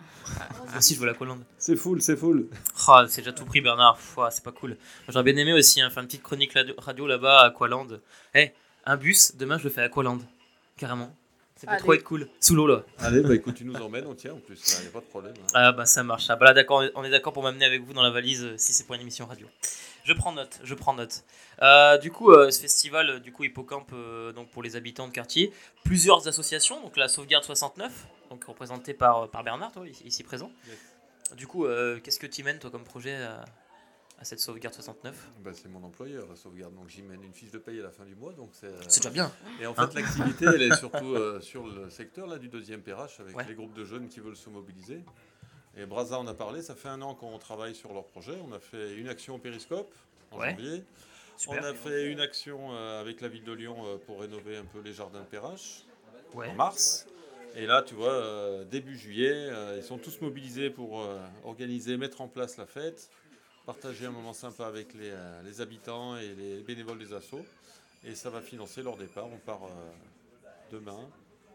Moi 0.67 0.77
aussi, 0.79 0.95
je 0.95 1.01
veux 1.01 1.07
l'Aqualand. 1.07 1.39
C'est 1.59 1.77
full, 1.77 2.03
c'est 2.03 2.17
full. 2.17 2.49
Ah, 2.87 3.07
c'est 3.09 3.23
déjà 3.23 3.33
tout 3.33 3.45
pris, 3.45 3.61
Bernard. 3.61 3.99
Ah, 4.19 4.29
c'est 4.31 4.43
pas 4.45 4.53
cool. 4.53 4.77
J'aurais 5.09 5.25
bien 5.25 5.37
aimé 5.37 5.53
aussi 5.53 5.81
hein, 5.81 5.89
faire 5.91 6.03
une 6.03 6.07
petite 6.09 6.23
chronique 6.23 6.53
radio- 6.79 7.07
là-bas 7.07 7.41
à 7.41 7.47
Aqualand. 7.47 7.87
Eh, 8.35 8.51
un 8.85 8.97
bus, 8.97 9.37
demain 9.37 9.59
je 9.59 9.65
le 9.65 9.71
fais 9.71 9.81
à 9.83 9.85
Aqualand. 9.85 10.19
Carrément. 10.77 11.15
Ça 11.57 11.67
peut 11.67 11.73
Allez. 11.73 11.81
trop 11.83 11.93
être 11.95 12.05
cool. 12.05 12.29
Sous 12.41 12.55
l'eau 12.55 12.67
là. 12.69 12.83
Allez, 12.99 13.21
bah 13.21 13.35
écoute, 13.35 13.55
tu 13.57 13.65
nous 13.65 13.75
emmènes, 13.77 14.07
on 14.07 14.15
tient 14.15 14.33
en 14.35 14.39
plus, 14.39 14.61
il 14.79 14.83
n'y 14.83 14.89
a 14.89 14.91
pas 14.93 15.01
de 15.01 15.07
problème. 15.07 15.35
hein. 15.41 15.47
Ah 15.55 15.73
bah 15.73 15.87
ça 15.87 16.05
marche. 16.05 16.27
Ah, 16.31 16.37
bah 16.37 16.47
là 16.47 16.55
d'accord, 16.55 16.85
on 16.95 17.03
est 17.05 17.11
d'accord 17.11 17.33
pour 17.33 17.43
m'amener 17.43 17.65
avec 17.65 17.83
vous 17.83 17.93
dans 17.93 18.03
la 18.03 18.11
valise 18.11 18.45
euh, 18.45 18.55
si 18.59 18.73
c'est 18.73 18.85
pour 18.85 18.95
une 18.95 19.01
émission 19.01 19.27
radio. 19.27 19.49
Je 20.05 20.13
prends 20.13 20.33
note, 20.33 20.61
je 20.65 20.75
prends 20.75 20.95
note. 20.95 21.25
Euh, 21.63 21.99
du 21.99 22.11
coup, 22.11 22.31
euh, 22.31 22.51
ce 22.51 22.61
festival, 22.61 23.11
euh, 23.11 23.19
du 23.21 23.33
coup, 23.33 23.45
Hippocampe, 23.45 23.91
euh, 23.93 24.33
donc 24.33 24.49
pour 24.51 24.63
les 24.63 24.77
habitants 24.77 25.07
de 25.09 25.13
quartier, 25.13 25.53
plusieurs 25.85 26.27
associations, 26.29 26.81
donc 26.83 26.97
la 26.97 27.09
Sauvegarde 27.09 27.45
69, 27.45 28.07
donc 28.31 28.45
représentée 28.45 28.95
par, 28.95 29.29
par 29.31 29.45
Bernard, 29.45 29.73
toi, 29.73 29.85
ici, 29.87 30.23
présent. 30.23 30.51
Du 31.37 31.47
coup, 31.47 31.67
euh, 31.67 32.01
qu'est-ce 32.01 32.19
que 32.19 32.27
tu 32.27 32.43
mènes, 32.43 32.59
toi, 32.59 32.71
comme 32.71 32.85
projet 32.85 33.15
à, 33.17 33.45
à 34.19 34.25
cette 34.25 34.41
Sauvegarde 34.41 34.75
69 34.75 35.15
Bah, 35.41 35.51
c'est 35.53 35.69
mon 35.69 35.83
employeur, 35.85 36.27
la 36.29 36.37
sauvegarde. 36.37 36.75
Donc 36.75 36.89
j'y 36.89 37.03
mène 37.03 37.23
une 37.23 37.35
fiche 37.35 37.51
de 37.51 37.59
paye 37.59 37.79
à 37.81 37.83
la 37.83 37.91
fin 37.91 38.05
du 38.07 38.15
mois. 38.15 38.33
Donc 38.33 38.51
c'est, 38.55 38.67
euh, 38.67 38.81
C'est 38.89 39.01
déjà 39.01 39.11
bien. 39.11 39.33
Et 39.61 39.67
en 39.67 39.75
Hein? 39.77 39.89
fait, 39.89 40.01
l'activité, 40.01 40.47
elle 40.47 40.63
est 40.63 40.75
surtout 40.77 41.15
euh, 41.15 41.39
sur 41.41 41.67
le 41.67 41.91
secteur 41.91 42.27
là, 42.27 42.39
du 42.39 42.49
deuxième 42.49 42.81
PRH 42.81 43.21
avec 43.21 43.37
Ouais. 43.37 43.45
les 43.47 43.55
groupes 43.55 43.75
de 43.75 43.85
jeunes 43.85 44.09
qui 44.09 44.21
veulent 44.21 44.37
se 44.37 44.49
mobiliser. 44.49 45.03
Et 45.79 45.87
Braza 45.87 46.19
en 46.19 46.27
a 46.27 46.35
parlé, 46.35 46.61
ça 46.61 46.75
fait 46.75 46.89
un 46.89 47.01
an 47.03 47.15
qu'on 47.15 47.39
travaille 47.39 47.75
sur 47.75 47.93
leur 47.93 48.05
projet. 48.05 48.37
On 48.49 48.53
a 48.53 48.59
fait 48.59 48.95
une 48.97 49.09
action 49.09 49.37
au 49.37 49.39
périscope 49.39 49.95
en 50.33 50.39
Ouais. 50.39 50.51
janvier. 50.51 50.83
Super. 51.37 51.63
On 51.63 51.65
a 51.65 51.73
fait 51.73 52.07
une 52.11 52.19
action 52.19 52.73
euh, 52.75 53.01
avec 53.01 53.21
la 53.21 53.29
ville 53.29 53.45
de 53.45 53.53
Lyon 53.53 53.77
euh, 53.87 53.97
pour 53.97 54.21
rénover 54.21 54.57
un 54.57 54.65
peu 54.65 54.81
les 54.81 54.93
jardins 54.93 55.21
de 55.21 56.37
Ouais. 56.37 56.49
en 56.49 56.55
mars. 56.55 57.07
Et 57.55 57.65
là, 57.65 57.83
tu 57.83 57.95
vois, 57.95 58.11
euh, 58.13 58.65
début 58.65 58.99
juillet, 58.99 59.51
ils 59.77 59.83
sont 59.85 59.99
tous 59.99 60.21
mobilisés 60.21 60.69
pour 60.69 61.07
organiser, 61.45 61.97
mettre 61.97 62.21
en 62.21 62.29
place 62.29 62.57
la 62.57 62.67
fête, 62.67 63.09
partager 63.65 64.05
un 64.07 64.11
moment 64.11 64.33
sympa 64.33 64.67
avec 64.67 64.95
les, 64.95 65.15
les 65.45 65.61
habitants 65.61 66.17
et 66.17 66.35
les 66.35 66.61
bénévoles 66.61 66.99
des 66.99 67.15
assos. 67.15 67.45
Et 68.05 68.15
ça 68.15 68.31
va 68.31 68.41
financer 68.43 68.83
leur 68.83 68.97
départ. 68.97 69.27
On 69.27 69.39
part 69.39 69.63
demain, 70.71 71.01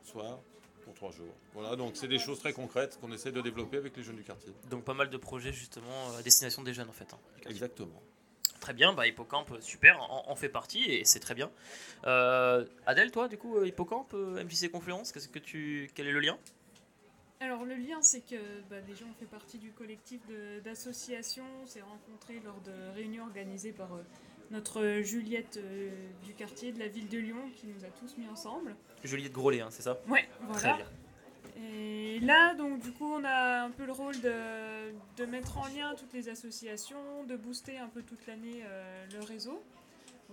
soir, 0.04 0.40
pour 0.84 0.94
trois 0.94 1.12
jours. 1.12 1.34
Voilà, 1.54 1.76
donc 1.76 1.96
c'est 1.96 2.08
des 2.08 2.20
choses 2.20 2.40
très 2.40 2.54
concrètes 2.54 2.98
qu'on 3.02 3.12
essaie 3.12 3.32
de 3.32 3.42
développer 3.42 3.78
avec 3.78 3.96
les 3.98 4.04
jeunes 4.04 4.16
du 4.18 4.24
quartier. 4.24 4.54
Donc 4.70 4.84
pas 4.84 4.94
mal 4.94 5.10
de 5.10 5.18
projets 5.18 5.54
justement 5.54 6.16
à 6.18 6.22
destination 6.22 6.62
des 6.64 6.74
jeunes 6.74 6.90
en 6.90 6.94
fait. 6.94 7.12
hein. 7.14 7.20
Exactement. 7.50 8.02
Très 8.60 8.74
bien, 8.74 8.94
bah, 8.94 9.06
Hippocampe, 9.08 9.58
super, 9.62 10.02
en, 10.02 10.30
en 10.30 10.36
fait 10.36 10.48
partie 10.48 10.86
et 10.86 11.04
c'est 11.04 11.20
très 11.20 11.36
bien. 11.36 11.52
Euh, 12.06 12.66
Adèle, 12.86 13.12
toi, 13.12 13.28
du 13.28 13.38
coup, 13.38 13.58
euh, 13.58 13.68
Hippocampe, 13.68 14.14
euh, 14.14 14.42
MJC 14.44 14.72
Confluence, 14.72 15.12
qu'est-ce 15.12 15.28
que 15.28 15.40
tu, 15.40 15.92
quel 15.96 16.08
est 16.08 16.14
le 16.14 16.22
lien? 16.22 16.38
Alors 17.42 17.66
le 17.66 17.76
lien, 17.76 18.02
c'est 18.02 18.22
que 18.22 18.62
bah, 18.70 18.80
déjà 18.80 19.04
on 19.10 19.14
fait 19.20 19.26
partie 19.26 19.58
du 19.58 19.72
collectif 19.72 20.22
d'associations. 20.64 21.44
On 21.62 21.66
s'est 21.66 21.82
rencontrés 21.82 22.40
lors 22.46 22.62
de 22.62 22.72
réunions 22.96 23.24
organisées 23.26 23.74
par 23.74 23.94
euh, 23.94 24.02
notre 24.52 25.02
Juliette 25.02 25.58
euh, 25.62 25.90
du 26.24 26.34
quartier 26.34 26.72
de 26.72 26.80
la 26.80 26.88
ville 26.88 27.08
de 27.10 27.18
Lyon 27.18 27.50
qui 27.56 27.68
nous 27.68 27.84
a 27.86 27.90
tous 27.90 28.18
mis 28.18 28.28
ensemble. 28.28 28.76
Juliette 29.04 29.32
Grolet, 29.34 29.62
hein, 29.62 29.68
c'est 29.72 29.82
ça? 29.82 30.00
Ouais, 30.08 30.28
Très 30.54 30.70
voilà. 30.70 30.76
bien. 30.78 30.86
Et 31.66 32.20
là, 32.22 32.56
donc, 32.56 32.80
du 32.80 32.92
coup, 32.92 33.06
on 33.14 33.24
a 33.24 33.62
un 33.64 33.70
peu 33.72 33.86
le 33.86 33.92
rôle 33.92 34.20
de, 34.22 34.32
de 35.18 35.26
mettre 35.26 35.58
en 35.58 35.68
lien 35.68 35.94
toutes 35.98 36.14
les 36.14 36.30
associations, 36.30 37.24
de 37.28 37.36
booster 37.36 37.78
un 37.78 37.88
peu 37.88 38.02
toute 38.02 38.26
l'année 38.28 38.64
euh, 38.66 39.06
le 39.14 39.24
réseau 39.24 39.62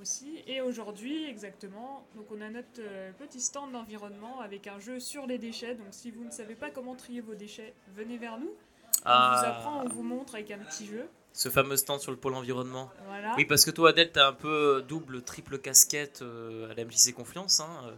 aussi. 0.00 0.43
Et 0.47 0.61
aujourd'hui, 0.62 1.25
exactement, 1.26 2.07
donc 2.17 2.26
on 2.31 2.40
a 2.40 2.49
notre 2.49 2.69
euh, 2.81 3.12
petit 3.19 3.40
stand 3.40 3.73
d'environnement 3.73 4.40
avec 4.40 4.67
un 4.67 4.79
jeu 4.79 4.99
sur 4.99 5.26
les 5.26 5.37
déchets. 5.38 5.75
Donc, 5.75 5.88
si 5.90 6.11
vous 6.11 6.25
ne 6.25 6.31
savez 6.31 6.55
pas 6.55 6.71
comment 6.71 6.95
trier 6.95 7.21
vos 7.21 7.35
déchets, 7.35 7.75
venez 7.95 8.17
vers 8.17 8.38
nous. 8.38 8.49
On 8.49 9.02
Ah. 9.05 9.37
vous 9.38 9.47
apprend, 9.47 9.85
on 9.85 9.88
vous 9.88 10.02
montre 10.02 10.35
avec 10.37 10.50
un 10.50 10.59
petit 10.59 10.87
jeu. 10.87 11.07
Ce 11.32 11.49
fameux 11.49 11.76
stand 11.76 12.00
sur 12.00 12.10
le 12.10 12.18
pôle 12.18 12.34
environnement. 12.34 12.90
Voilà. 13.06 13.34
Oui, 13.37 13.44
parce 13.44 13.64
que 13.64 13.70
toi, 13.70 13.90
Adèle, 13.90 14.10
t'as 14.12 14.28
un 14.28 14.32
peu 14.32 14.78
euh, 14.78 14.80
double, 14.82 15.22
triple 15.22 15.58
casquette 15.58 16.22
euh, 16.22 16.70
à 16.70 16.75
la 16.75 16.84
MJC 16.84 17.14
Confluence, 17.14 17.60
hein, 17.60 17.70
euh, 17.84 17.92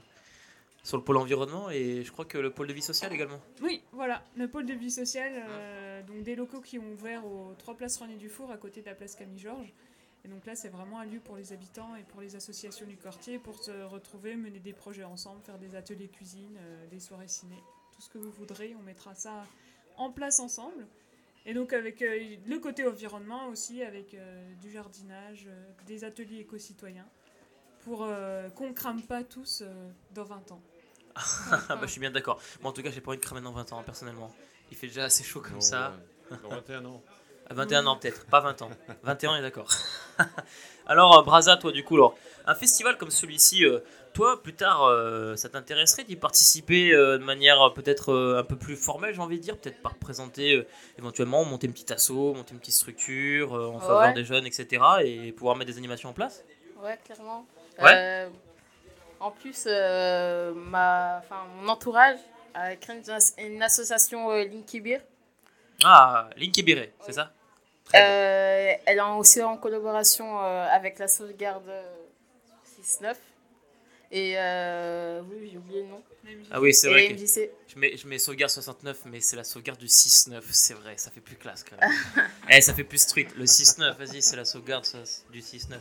sur 0.82 0.96
le 0.96 1.04
pôle 1.04 1.16
environnement 1.16 1.70
et 1.70 2.02
je 2.02 2.10
crois 2.10 2.24
que 2.24 2.38
le 2.38 2.50
pôle 2.50 2.66
de 2.66 2.72
vie 2.72 2.82
sociale 2.82 3.12
également. 3.12 3.40
Oui, 3.62 3.82
voilà, 3.92 4.22
le 4.36 4.48
pôle 4.48 4.66
de 4.66 4.74
vie 4.74 4.90
sociale, 4.90 5.32
euh, 5.48 6.02
donc 6.02 6.22
des 6.22 6.34
locaux 6.34 6.60
qui 6.60 6.78
ont 6.78 6.92
ouvert 6.92 7.24
aux 7.24 7.54
trois 7.58 7.76
places 7.76 7.96
René 7.98 8.16
Dufour 8.16 8.50
à 8.50 8.56
côté 8.56 8.80
de 8.80 8.86
la 8.86 8.94
place 8.94 9.14
Camille 9.14 9.38
Georges. 9.38 9.72
Et 10.24 10.28
donc 10.28 10.44
là, 10.46 10.54
c'est 10.54 10.68
vraiment 10.68 11.00
un 11.00 11.04
lieu 11.04 11.18
pour 11.18 11.36
les 11.36 11.52
habitants 11.52 11.96
et 11.96 12.02
pour 12.02 12.20
les 12.20 12.36
associations 12.36 12.86
du 12.86 12.96
quartier 12.96 13.38
pour 13.38 13.62
se 13.62 13.70
retrouver, 13.84 14.36
mener 14.36 14.60
des 14.60 14.72
projets 14.72 15.04
ensemble, 15.04 15.40
faire 15.42 15.58
des 15.58 15.74
ateliers 15.74 16.08
cuisine, 16.08 16.56
euh, 16.60 16.86
des 16.88 17.00
soirées 17.00 17.28
ciné, 17.28 17.56
tout 17.94 18.02
ce 18.02 18.08
que 18.08 18.18
vous 18.18 18.30
voudrez. 18.30 18.74
On 18.78 18.82
mettra 18.82 19.14
ça 19.14 19.44
en 19.96 20.10
place 20.10 20.38
ensemble. 20.40 20.86
Et 21.44 21.54
donc 21.54 21.72
avec 21.72 22.02
euh, 22.02 22.36
le 22.46 22.58
côté 22.58 22.86
environnement 22.86 23.48
aussi, 23.48 23.82
avec 23.82 24.14
euh, 24.14 24.54
du 24.60 24.70
jardinage, 24.70 25.46
euh, 25.48 25.64
des 25.86 26.04
ateliers 26.04 26.40
éco-citoyens, 26.40 27.06
pour 27.84 28.04
euh, 28.04 28.48
qu'on 28.50 28.72
crame 28.72 29.02
pas 29.02 29.24
tous 29.24 29.62
euh, 29.62 29.90
dans 30.14 30.24
20 30.24 30.52
ans. 30.52 30.62
Ah 31.68 31.76
bah, 31.76 31.80
je 31.82 31.86
suis 31.88 32.00
bien 32.00 32.10
d'accord. 32.10 32.40
Moi, 32.62 32.70
en 32.70 32.72
tout 32.72 32.82
cas, 32.82 32.90
j'ai 32.90 33.00
pas 33.00 33.10
envie 33.10 33.18
de 33.18 33.24
cramer 33.24 33.40
dans 33.42 33.52
20 33.52 33.72
ans, 33.72 33.82
personnellement. 33.82 34.34
Il 34.70 34.76
fait 34.76 34.86
déjà 34.86 35.04
assez 35.04 35.22
chaud 35.24 35.40
comme 35.40 35.54
Non, 35.54 35.60
ça. 35.60 35.94
ouais. 36.30 36.36
Dans 36.42 36.48
21 36.48 36.84
ans. 36.86 37.02
À 37.50 37.54
21 37.54 37.86
ans 37.86 37.96
peut-être, 37.96 38.24
pas 38.26 38.40
20 38.40 38.62
ans. 38.62 38.70
21 39.02 39.36
est 39.36 39.42
d'accord. 39.42 39.68
alors 40.86 41.18
euh, 41.18 41.22
Braza, 41.22 41.56
toi 41.56 41.72
du 41.72 41.84
coup, 41.84 41.96
alors, 41.96 42.16
un 42.46 42.54
festival 42.54 42.96
comme 42.96 43.10
celui-ci, 43.10 43.64
euh, 43.64 43.80
toi 44.14 44.42
plus 44.42 44.54
tard, 44.54 44.84
euh, 44.84 45.36
ça 45.36 45.48
t'intéresserait 45.48 46.04
d'y 46.04 46.16
participer 46.16 46.90
de 46.92 47.18
manière 47.18 47.72
peut-être 47.74 48.36
un 48.38 48.42
peu 48.44 48.56
plus 48.56 48.76
formelle, 48.76 49.14
j'ai 49.14 49.20
envie 49.20 49.38
de 49.38 49.42
dire, 49.42 49.58
peut-être 49.58 49.82
par 49.82 49.92
représenter 49.92 50.54
euh, 50.54 50.66
éventuellement, 50.98 51.44
monter 51.44 51.66
une 51.66 51.72
petite 51.72 51.90
asso, 51.90 52.10
monter 52.12 52.52
une 52.52 52.58
petite 52.60 52.74
structure 52.74 53.52
en 53.52 53.78
faveur 53.80 54.00
Ouais. 54.02 54.12
des 54.14 54.24
jeunes, 54.24 54.46
etc. 54.46 54.82
et 55.04 55.32
pouvoir 55.32 55.56
mettre 55.56 55.70
des 55.70 55.78
animations 55.78 56.08
en 56.10 56.14
place? 56.14 56.42
Ouais, 56.82 56.98
clairement. 57.04 57.46
Ouais. 57.80 57.92
Euh, 57.94 58.28
en 59.20 59.30
plus, 59.30 59.64
euh, 59.66 60.52
ma, 60.54 61.22
mon 61.60 61.68
entourage 61.68 62.18
a 62.54 62.74
créé 62.76 62.96
une, 62.96 63.10
as- 63.10 63.34
une 63.38 63.62
association 63.62 64.30
euh, 64.30 64.44
Linky 64.44 64.80
Beer. 64.80 64.98
Ah, 65.84 66.30
Linky 66.36 66.62
Biré, 66.62 66.92
c'est 67.04 67.12
ça? 67.12 67.32
Euh, 67.94 68.72
elle 68.86 68.98
est 68.98 69.00
aussi 69.18 69.42
en 69.42 69.56
collaboration 69.56 70.40
euh, 70.42 70.66
avec 70.70 70.98
la 70.98 71.08
sauvegarde 71.08 71.68
euh, 71.68 71.82
6-9. 72.82 73.14
Et 74.14 74.34
euh, 74.36 75.22
oui, 75.30 75.48
j'ai 75.50 75.58
oublié 75.58 75.82
le 75.82 75.88
nom. 75.88 76.02
Ah 76.50 76.60
oui, 76.60 76.72
c'est 76.74 76.88
vrai 76.88 77.06
Et 77.06 77.08
que 77.08 77.20
MJC. 77.20 77.50
je 77.66 77.78
mets, 77.78 77.96
je 77.96 78.06
mets 78.06 78.18
sauvegarde 78.18 78.50
69, 78.50 79.06
mais 79.06 79.20
c'est 79.20 79.36
la 79.36 79.42
sauvegarde 79.44 79.78
du 79.80 79.86
6-9, 79.86 80.40
c'est 80.50 80.74
vrai, 80.74 80.96
ça 80.98 81.10
fait 81.10 81.20
plus 81.20 81.36
classe 81.36 81.64
quand 81.64 81.76
même. 81.80 81.90
eh, 82.50 82.60
ça 82.60 82.74
fait 82.74 82.84
plus 82.84 82.98
street, 82.98 83.28
le 83.36 83.44
6-9, 83.44 83.96
vas-y, 83.96 84.22
c'est 84.22 84.36
la 84.36 84.44
sauvegarde 84.44 84.84
ça, 84.84 84.98
du 85.30 85.40
6-9. 85.40 85.78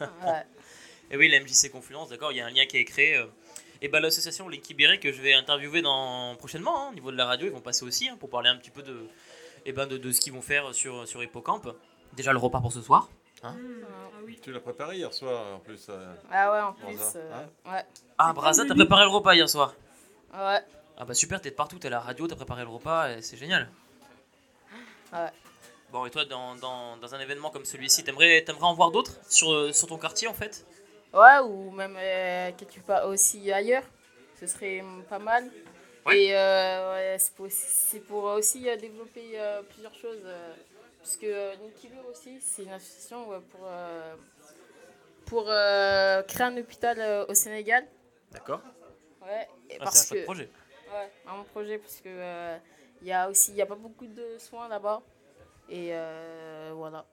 Ouais. 0.00 0.06
Et 1.10 1.16
oui, 1.16 1.28
la 1.28 1.40
MJC 1.40 1.70
Confluence, 1.70 2.10
d'accord, 2.10 2.32
il 2.32 2.38
y 2.38 2.40
a 2.40 2.46
un 2.46 2.50
lien 2.50 2.66
qui 2.66 2.76
est 2.76 2.84
créé. 2.84 3.16
euh. 3.16 3.26
Et 3.82 3.88
bah, 3.88 4.00
l'association 4.00 4.48
Les 4.48 4.60
Kibérés 4.60 5.00
que 5.00 5.12
je 5.12 5.20
vais 5.20 5.34
interviewer 5.34 5.82
dans, 5.82 6.36
prochainement, 6.36 6.86
hein, 6.86 6.88
au 6.90 6.94
niveau 6.94 7.10
de 7.10 7.16
la 7.16 7.26
radio, 7.26 7.46
ils 7.46 7.52
vont 7.52 7.60
passer 7.60 7.84
aussi 7.84 8.08
hein, 8.08 8.16
pour 8.18 8.30
parler 8.30 8.48
un 8.48 8.56
petit 8.56 8.70
peu 8.70 8.82
de, 8.82 9.08
eh 9.64 9.72
ben, 9.72 9.86
de, 9.86 9.96
de 9.96 10.12
ce 10.12 10.20
qu'ils 10.20 10.32
vont 10.32 10.42
faire 10.42 10.74
sur, 10.74 11.06
sur 11.08 11.22
Hippocampe. 11.22 11.68
Déjà 12.14 12.32
le 12.32 12.38
repas 12.38 12.60
pour 12.60 12.72
ce 12.72 12.80
soir. 12.82 13.08
Hein 13.42 13.54
Ah 13.56 14.18
oui. 14.24 14.38
Tu 14.42 14.52
l'as 14.52 14.60
préparé 14.60 14.96
hier 14.96 15.12
soir 15.12 15.56
en 15.56 15.58
plus. 15.58 15.86
euh, 15.88 16.14
Ah 16.30 16.50
ouais, 16.52 16.60
en 16.60 16.72
plus. 16.72 16.96
Braza, 16.96 17.18
euh, 17.18 17.32
hein 17.66 17.72
ouais. 17.72 17.84
Ah, 18.18 18.32
Braza, 18.32 18.64
t'as 18.66 18.74
préparé 18.74 19.04
le 19.04 19.10
repas 19.10 19.34
hier 19.34 19.48
soir 19.48 19.74
Ouais. 20.32 20.60
Ah 20.96 21.04
bah 21.04 21.14
super, 21.14 21.40
t'es 21.40 21.50
de 21.50 21.54
partout, 21.56 21.78
t'es 21.78 21.88
à 21.88 21.90
la 21.90 22.00
radio, 22.00 22.26
t'as 22.28 22.36
préparé 22.36 22.62
le 22.62 22.68
repas, 22.68 23.10
et 23.10 23.22
c'est 23.22 23.36
génial. 23.36 23.68
Ouais. 25.12 25.30
Bon, 25.92 26.06
et 26.06 26.10
toi, 26.10 26.24
dans, 26.24 26.54
dans, 26.56 26.96
dans 26.96 27.14
un 27.14 27.20
événement 27.20 27.50
comme 27.50 27.64
celui-ci, 27.64 28.02
t'aimerais, 28.04 28.42
t'aimerais 28.44 28.64
en 28.66 28.74
voir 28.74 28.90
d'autres 28.90 29.12
sur, 29.28 29.52
euh, 29.52 29.72
sur 29.72 29.86
ton 29.88 29.98
quartier 29.98 30.26
en 30.28 30.34
fait? 30.34 30.66
Ouais, 31.12 31.38
ou 31.44 31.70
même 31.70 31.96
euh, 31.98 32.50
quelque 32.56 32.80
part 32.80 33.06
aussi 33.06 33.50
ailleurs. 33.52 33.84
Ce 34.40 34.46
serait 34.46 34.82
mm, 34.82 35.02
pas 35.08 35.18
mal. 35.20 35.48
Ouais. 36.06 36.18
Et 36.24 36.36
euh, 36.36 36.92
ouais, 36.94 37.16
c'est 37.18 37.34
pour, 37.34 37.46
c'est 37.50 38.00
pour 38.00 38.24
aussi 38.24 38.68
euh, 38.68 38.76
développer 38.76 39.32
euh, 39.36 39.62
plusieurs 39.62 39.94
choses. 39.94 40.20
euh, 40.24 40.54
parce 40.98 41.16
que 41.16 41.26
euh, 41.26 41.54
Beer 41.82 41.90
aussi, 42.10 42.38
c'est 42.40 42.62
une 42.62 42.72
association 42.72 43.28
ouais, 43.28 43.40
pour, 43.50 43.60
euh, 43.66 44.14
pour 45.26 45.44
euh, 45.48 46.22
créer 46.22 46.46
un 46.46 46.56
hôpital 46.56 46.96
euh, 46.98 47.26
au 47.28 47.34
Sénégal. 47.34 47.86
D'accord. 48.32 48.60
Ouais, 49.22 49.48
et 49.70 49.76
Ah, 49.80 49.84
parce 49.84 49.96
c'est 50.04 50.16
un 50.16 50.20
que, 50.20 50.24
projet. 50.24 50.48
Ouais, 50.92 51.10
un 51.26 51.42
projet 51.44 51.78
parce 51.78 51.96
que 51.96 52.08
euh, 52.08 52.56
il 53.02 53.08
y 53.08 53.12
a 53.12 53.28
aussi 53.28 53.50
il 53.52 53.56
y 53.56 53.62
a 53.62 53.66
pas 53.66 53.74
beaucoup 53.74 54.06
de 54.06 54.38
soins 54.38 54.68
là-bas. 54.68 55.02
Et 55.68 55.88
euh, 55.92 56.72
voilà. 56.74 57.04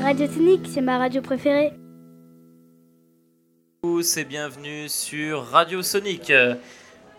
Radio 0.00 0.26
Tonique, 0.26 0.66
c'est 0.72 0.80
ma 0.80 0.98
radio 0.98 1.20
préférée. 1.22 1.72
tous 3.82 4.16
et 4.16 4.24
bienvenue 4.24 4.88
sur 4.88 5.44
Radio 5.44 5.82
Sonic. 5.82 6.32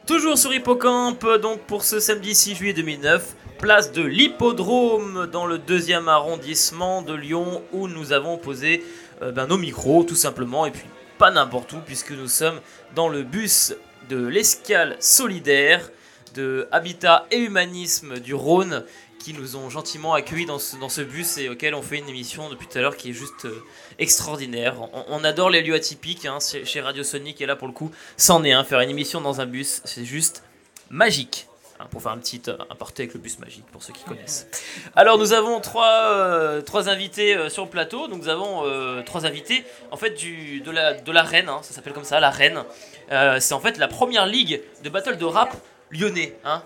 Toujours 0.05 0.38
sur 0.38 0.53
Hippocampe, 0.53 1.25
donc 1.41 1.62
pour 1.62 1.86
ce 1.86 2.01
samedi 2.01 2.36
6 2.36 2.55
juillet 2.55 2.74
2009, 2.74 3.38
place 3.57 3.93
de 3.93 4.01
l'Hippodrome 4.01 5.27
dans 5.31 5.45
le 5.45 5.57
deuxième 5.57 6.10
arrondissement 6.10 7.01
de 7.01 7.13
Lyon 7.13 7.63
où 7.72 7.88
nous 7.88 8.12
avons 8.12 8.38
posé 8.38 8.83
euh, 9.22 9.31
ben, 9.31 9.48
nos 9.48 9.57
micros 9.57 10.03
tout 10.03 10.17
simplement 10.17 10.65
et 10.65 10.72
puis 10.72 10.83
pas 11.17 11.31
n'importe 11.31 11.72
où 11.72 11.77
puisque 11.86 12.12
nous 12.12 12.27
sommes 12.27 12.60
dans 12.95 13.07
le 13.07 13.24
bus 13.24 13.75
de 14.10 14.27
l'escale 14.27 14.98
solidaire 15.00 15.89
de 16.36 16.67
Habitat 16.74 17.25
et 17.31 17.38
Humanisme 17.38 18.19
du 18.19 18.33
Rhône 18.33 18.83
qui 19.24 19.34
nous 19.34 19.56
ont 19.56 19.70
gentiment 19.70 20.13
accueillis 20.13 20.46
dans 20.46 20.60
ce, 20.60 20.75
dans 20.75 20.89
ce 20.89 21.01
bus 21.01 21.38
et 21.38 21.48
auquel 21.50 21.74
on 21.75 21.82
fait 21.82 21.98
une 21.98 22.10
émission 22.10 22.50
depuis 22.50 22.68
tout 22.68 22.77
à 22.77 22.82
l'heure 22.82 22.98
qui 22.98 23.10
est 23.12 23.13
juste 23.13 23.46
euh, 23.46 23.63
extraordinaire. 24.00 24.75
On, 24.94 25.06
on 25.08 25.24
adore 25.24 25.50
les 25.50 25.62
lieux 25.62 25.75
atypiques 25.75 26.25
hein, 26.25 26.39
chez, 26.39 26.65
chez 26.65 26.82
Radio 26.82 27.03
Sonic 27.03 27.39
et 27.42 27.46
là 27.46 27.56
pour 27.56 27.68
le 27.68 27.74
coup, 27.74 27.92
c'en 28.18 28.44
est 28.44 28.51
un. 28.51 28.63
Faire 28.63 28.82
une 28.82 28.89
émission 28.89 29.22
dans 29.22 29.39
un 29.42 29.46
bus, 29.46 29.82
c'est 29.86 30.06
juste 30.06 30.44
magique. 30.89 31.48
hein, 31.80 31.88
pour 31.89 32.01
faire 32.01 32.12
un 32.12 32.18
petit 32.18 32.42
euh, 32.50 32.58
aparté 32.70 33.03
avec 33.03 33.13
le 33.13 33.20
bus 33.20 33.39
magique 33.39 33.65
pour 33.72 33.82
ceux 33.82 33.94
qui 33.94 34.03
connaissent. 34.03 34.48
Alors 34.96 35.18
nous 35.18 35.32
avons 35.34 35.60
trois, 35.62 36.03
euh, 36.12 36.62
trois 36.62 36.89
invités 36.89 37.36
euh, 37.36 37.50
sur 37.50 37.63
le 37.63 37.70
plateau. 37.70 38.08
Donc 38.08 38.20
nous 38.22 38.30
avons 38.30 38.65
euh, 38.65 39.01
trois 39.03 39.25
invités 39.25 39.63
en 39.92 39.98
fait 39.98 40.12
du, 40.12 40.60
de, 40.62 40.70
la, 40.72 40.94
de 40.94 41.12
la 41.12 41.24
Reine, 41.24 41.50
hein, 41.50 41.60
ça 41.63 41.74
s'appelle 41.74 41.94
comme 41.94 42.03
ça, 42.03 42.20
la 42.20 42.30
Reine. 42.30 42.63
Euh, 43.12 43.39
c'est 43.39 43.53
en 43.53 43.60
fait 43.60 43.77
la 43.77 43.88
première 43.88 44.25
ligue 44.25 44.62
de 44.84 44.89
battle 44.89 45.18
de 45.18 45.25
rap 45.25 45.56
lyonnais. 45.92 46.36
Hein 46.46 46.62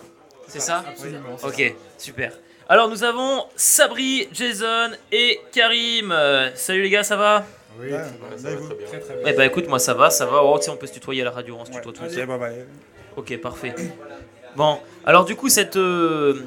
c'est 0.50 0.62
ça? 0.62 0.84
Absolument. 0.88 1.36
Ok, 1.44 1.76
super. 1.98 2.32
Alors 2.70 2.90
nous 2.90 3.04
avons 3.04 3.46
Sabri, 3.56 4.28
Jason 4.34 4.92
et 5.12 5.40
Karim. 5.54 6.12
Euh, 6.12 6.50
salut 6.56 6.82
les 6.82 6.90
gars, 6.90 7.04
ça 7.04 7.16
va? 7.16 7.46
Oui, 7.80 7.92
Ouais, 7.92 7.98
ça 8.38 8.50
va, 8.50 8.58
ça 8.58 8.76
très 8.76 8.86
très 8.86 9.00
très 9.00 9.16
Eh 9.22 9.24
bien. 9.24 9.34
bah 9.38 9.46
écoute, 9.46 9.68
moi 9.70 9.80
ça 9.80 9.94
va, 9.94 10.10
ça 10.10 10.26
va. 10.26 10.44
Oh, 10.44 10.60
on 10.68 10.76
peut 10.76 10.88
se 10.88 10.94
tutoyer 10.94 11.22
à 11.22 11.26
la 11.26 11.32
radio, 11.32 11.56
on 11.60 11.64
se 11.66 11.72
tutoie 11.72 11.94
tous. 11.94 12.04
Allez, 12.04 12.26
bye 12.26 12.38
bye. 12.38 12.66
Ok, 13.16 13.38
parfait. 13.38 13.74
Bon, 14.56 14.80
alors 15.06 15.24
du 15.24 15.36
coup, 15.36 15.48
cette, 15.48 15.78
euh, 15.78 16.42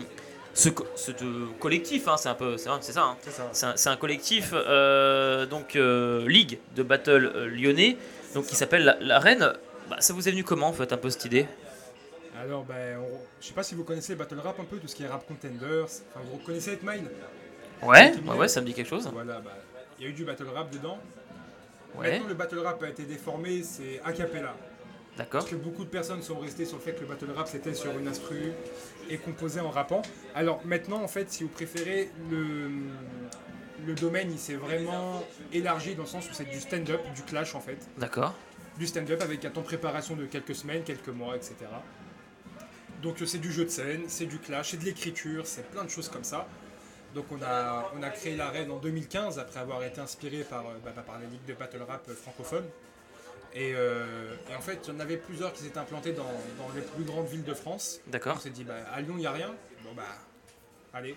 ce, 0.53 0.69
euh, 0.69 1.47
collectif, 1.59 2.07
hein, 2.09 2.17
c'est 2.19 2.29
un 2.29 2.35
peu, 2.35 2.57
c'est 2.59 2.65
ça, 2.65 2.73
hein. 2.73 3.17
C'est 3.23 3.63
ça. 3.63 3.73
c'est 3.77 3.89
un, 3.89 3.97
collectif, 3.97 4.51
euh, 4.53 5.47
donc 5.47 5.75
euh, 5.77 6.29
ligue 6.29 6.59
de 6.77 6.83
battle 6.83 7.33
euh, 7.35 7.47
lyonnais, 7.49 7.97
donc 8.35 8.47
qui 8.47 8.57
s'appelle 8.57 8.85
la, 8.85 8.97
la 9.01 9.19
Reine. 9.21 9.53
Bah, 9.89 9.97
ça 10.01 10.13
vous 10.13 10.29
est 10.29 10.33
venu 10.33 10.45
comment 10.45 10.69
en 10.69 10.73
fait 10.73 10.93
un 10.93 10.97
peu 10.97 11.09
cette 11.09 11.25
idée? 11.25 11.47
Alors, 12.41 12.65
ben, 12.65 12.99
on- 12.99 13.21
je 13.41 13.47
sais 13.49 13.53
pas 13.55 13.63
si 13.63 13.75
vous 13.75 13.85
connaissez 13.85 14.15
Battle 14.15 14.39
Rap 14.39 14.59
un 14.61 14.65
peu, 14.65 14.79
tout 14.79 14.89
ce 14.89 14.95
qui 14.97 15.03
est 15.03 15.07
rap 15.09 15.27
contenders. 15.27 15.85
Enfin, 15.85 16.21
vous 16.25 16.39
connaissez 16.39 16.73
Hitmine 16.75 17.09
Ouais, 17.83 18.13
ouais, 18.27 18.35
ouais, 18.37 18.49
ça 18.49 18.61
me 18.61 18.67
dit 18.67 18.75
quelque 18.75 18.89
chose. 18.89 19.09
Voilà, 19.13 19.41
bah, 19.41 19.53
il 19.99 20.05
y 20.05 20.07
a 20.07 20.11
eu 20.11 20.13
du 20.15 20.25
battle 20.25 20.49
rap 20.55 20.71
dedans. 20.71 20.99
Ouais, 21.97 22.13
Maintenant, 22.13 22.29
le 22.29 22.35
battle 22.35 22.59
rap 22.61 22.83
a 22.83 22.89
été 22.89 23.03
déformé, 23.05 23.63
c'est 23.63 24.01
a 24.05 24.13
cappella. 24.13 24.55
d'accord. 25.17 25.41
Parce 25.41 25.51
que 25.51 25.57
beaucoup 25.57 25.85
de 25.85 25.91
personnes 25.91 26.23
sont 26.23 26.39
restées 26.39 26.65
sur 26.65 26.77
le 26.77 26.83
fait 26.83 26.93
que 26.95 27.01
le 27.01 27.07
battle 27.07 27.31
rap 27.35 27.49
c'était 27.49 27.75
sur 27.75 27.99
une 27.99 28.07
instru 28.09 28.53
et 29.11 29.19
composé 29.19 29.61
en 29.61 29.71
rappant. 29.71 30.03
Alors 30.35 30.61
maintenant, 30.65 31.03
en 31.03 31.09
fait, 31.09 31.31
si 31.33 31.43
vous 31.43 31.49
préférez, 31.49 32.11
le, 32.31 32.71
le 33.87 33.95
domaine 33.95 34.31
il 34.31 34.39
s'est 34.39 34.55
vraiment 34.55 35.23
élargi 35.53 35.95
dans 35.97 36.05
le 36.05 36.09
sens 36.09 36.31
où 36.31 36.33
c'est 36.33 36.49
du 36.49 36.61
stand-up, 36.61 37.01
du 37.15 37.23
clash 37.23 37.55
en 37.55 37.61
fait. 37.61 37.79
D'accord. 37.99 38.35
Du 38.79 38.87
stand-up 38.87 39.21
avec 39.21 39.45
un 39.45 39.51
temps 39.51 39.63
de 39.63 39.67
préparation 39.67 40.15
de 40.17 40.27
quelques 40.27 40.55
semaines, 40.55 40.85
quelques 40.85 41.09
mois, 41.09 41.35
etc. 41.37 41.55
Donc 43.03 43.21
euh, 43.23 43.27
c'est 43.27 43.39
du 43.39 43.53
jeu 43.53 43.65
de 43.65 43.71
scène, 43.71 44.03
c'est 44.09 44.27
du 44.27 44.39
clash, 44.39 44.71
c'est 44.71 44.77
de 44.77 44.85
l'écriture, 44.85 45.47
c'est 45.47 45.69
plein 45.71 45.85
de 45.85 45.91
choses 45.91 46.09
comme 46.09 46.25
ça. 46.25 46.47
Donc 47.15 47.27
on 47.33 47.43
a, 47.43 47.91
on 47.99 48.03
a 48.03 48.11
créé 48.11 48.37
l'arène 48.37 48.71
en 48.71 48.79
2015 48.79 49.39
après 49.39 49.61
avoir 49.61 49.83
été 49.83 50.01
inspiré 50.01 50.45
par, 50.45 50.67
euh, 50.67 50.75
bah, 50.85 50.93
bah, 50.95 51.03
par 51.05 51.19
les 51.19 51.27
ligues 51.27 51.45
de 51.47 51.55
battle 51.55 51.83
rap 51.83 52.09
euh. 52.09 52.61
Et, 53.53 53.73
euh, 53.75 54.37
et 54.49 54.55
en 54.55 54.61
fait, 54.61 54.79
il 54.87 54.95
y 54.95 54.97
en 54.97 55.01
avait 55.01 55.17
plusieurs 55.17 55.53
qui 55.53 55.65
s'étaient 55.65 55.79
implantés 55.79 56.13
dans, 56.13 56.23
dans 56.23 56.73
les 56.73 56.83
plus 56.83 57.03
grandes 57.03 57.27
villes 57.27 57.43
de 57.43 57.55
France. 57.55 58.01
D'accord. 58.07 58.37
On 58.37 58.41
s'est 58.41 58.51
dit, 58.51 58.63
bah, 58.63 58.75
à 58.95 59.01
Lyon, 59.01 59.15
il 59.17 59.21
n'y 59.21 59.27
a 59.27 59.33
rien. 59.33 59.53
Bon, 59.83 59.91
bah, 59.97 60.05
allez. 60.95 61.17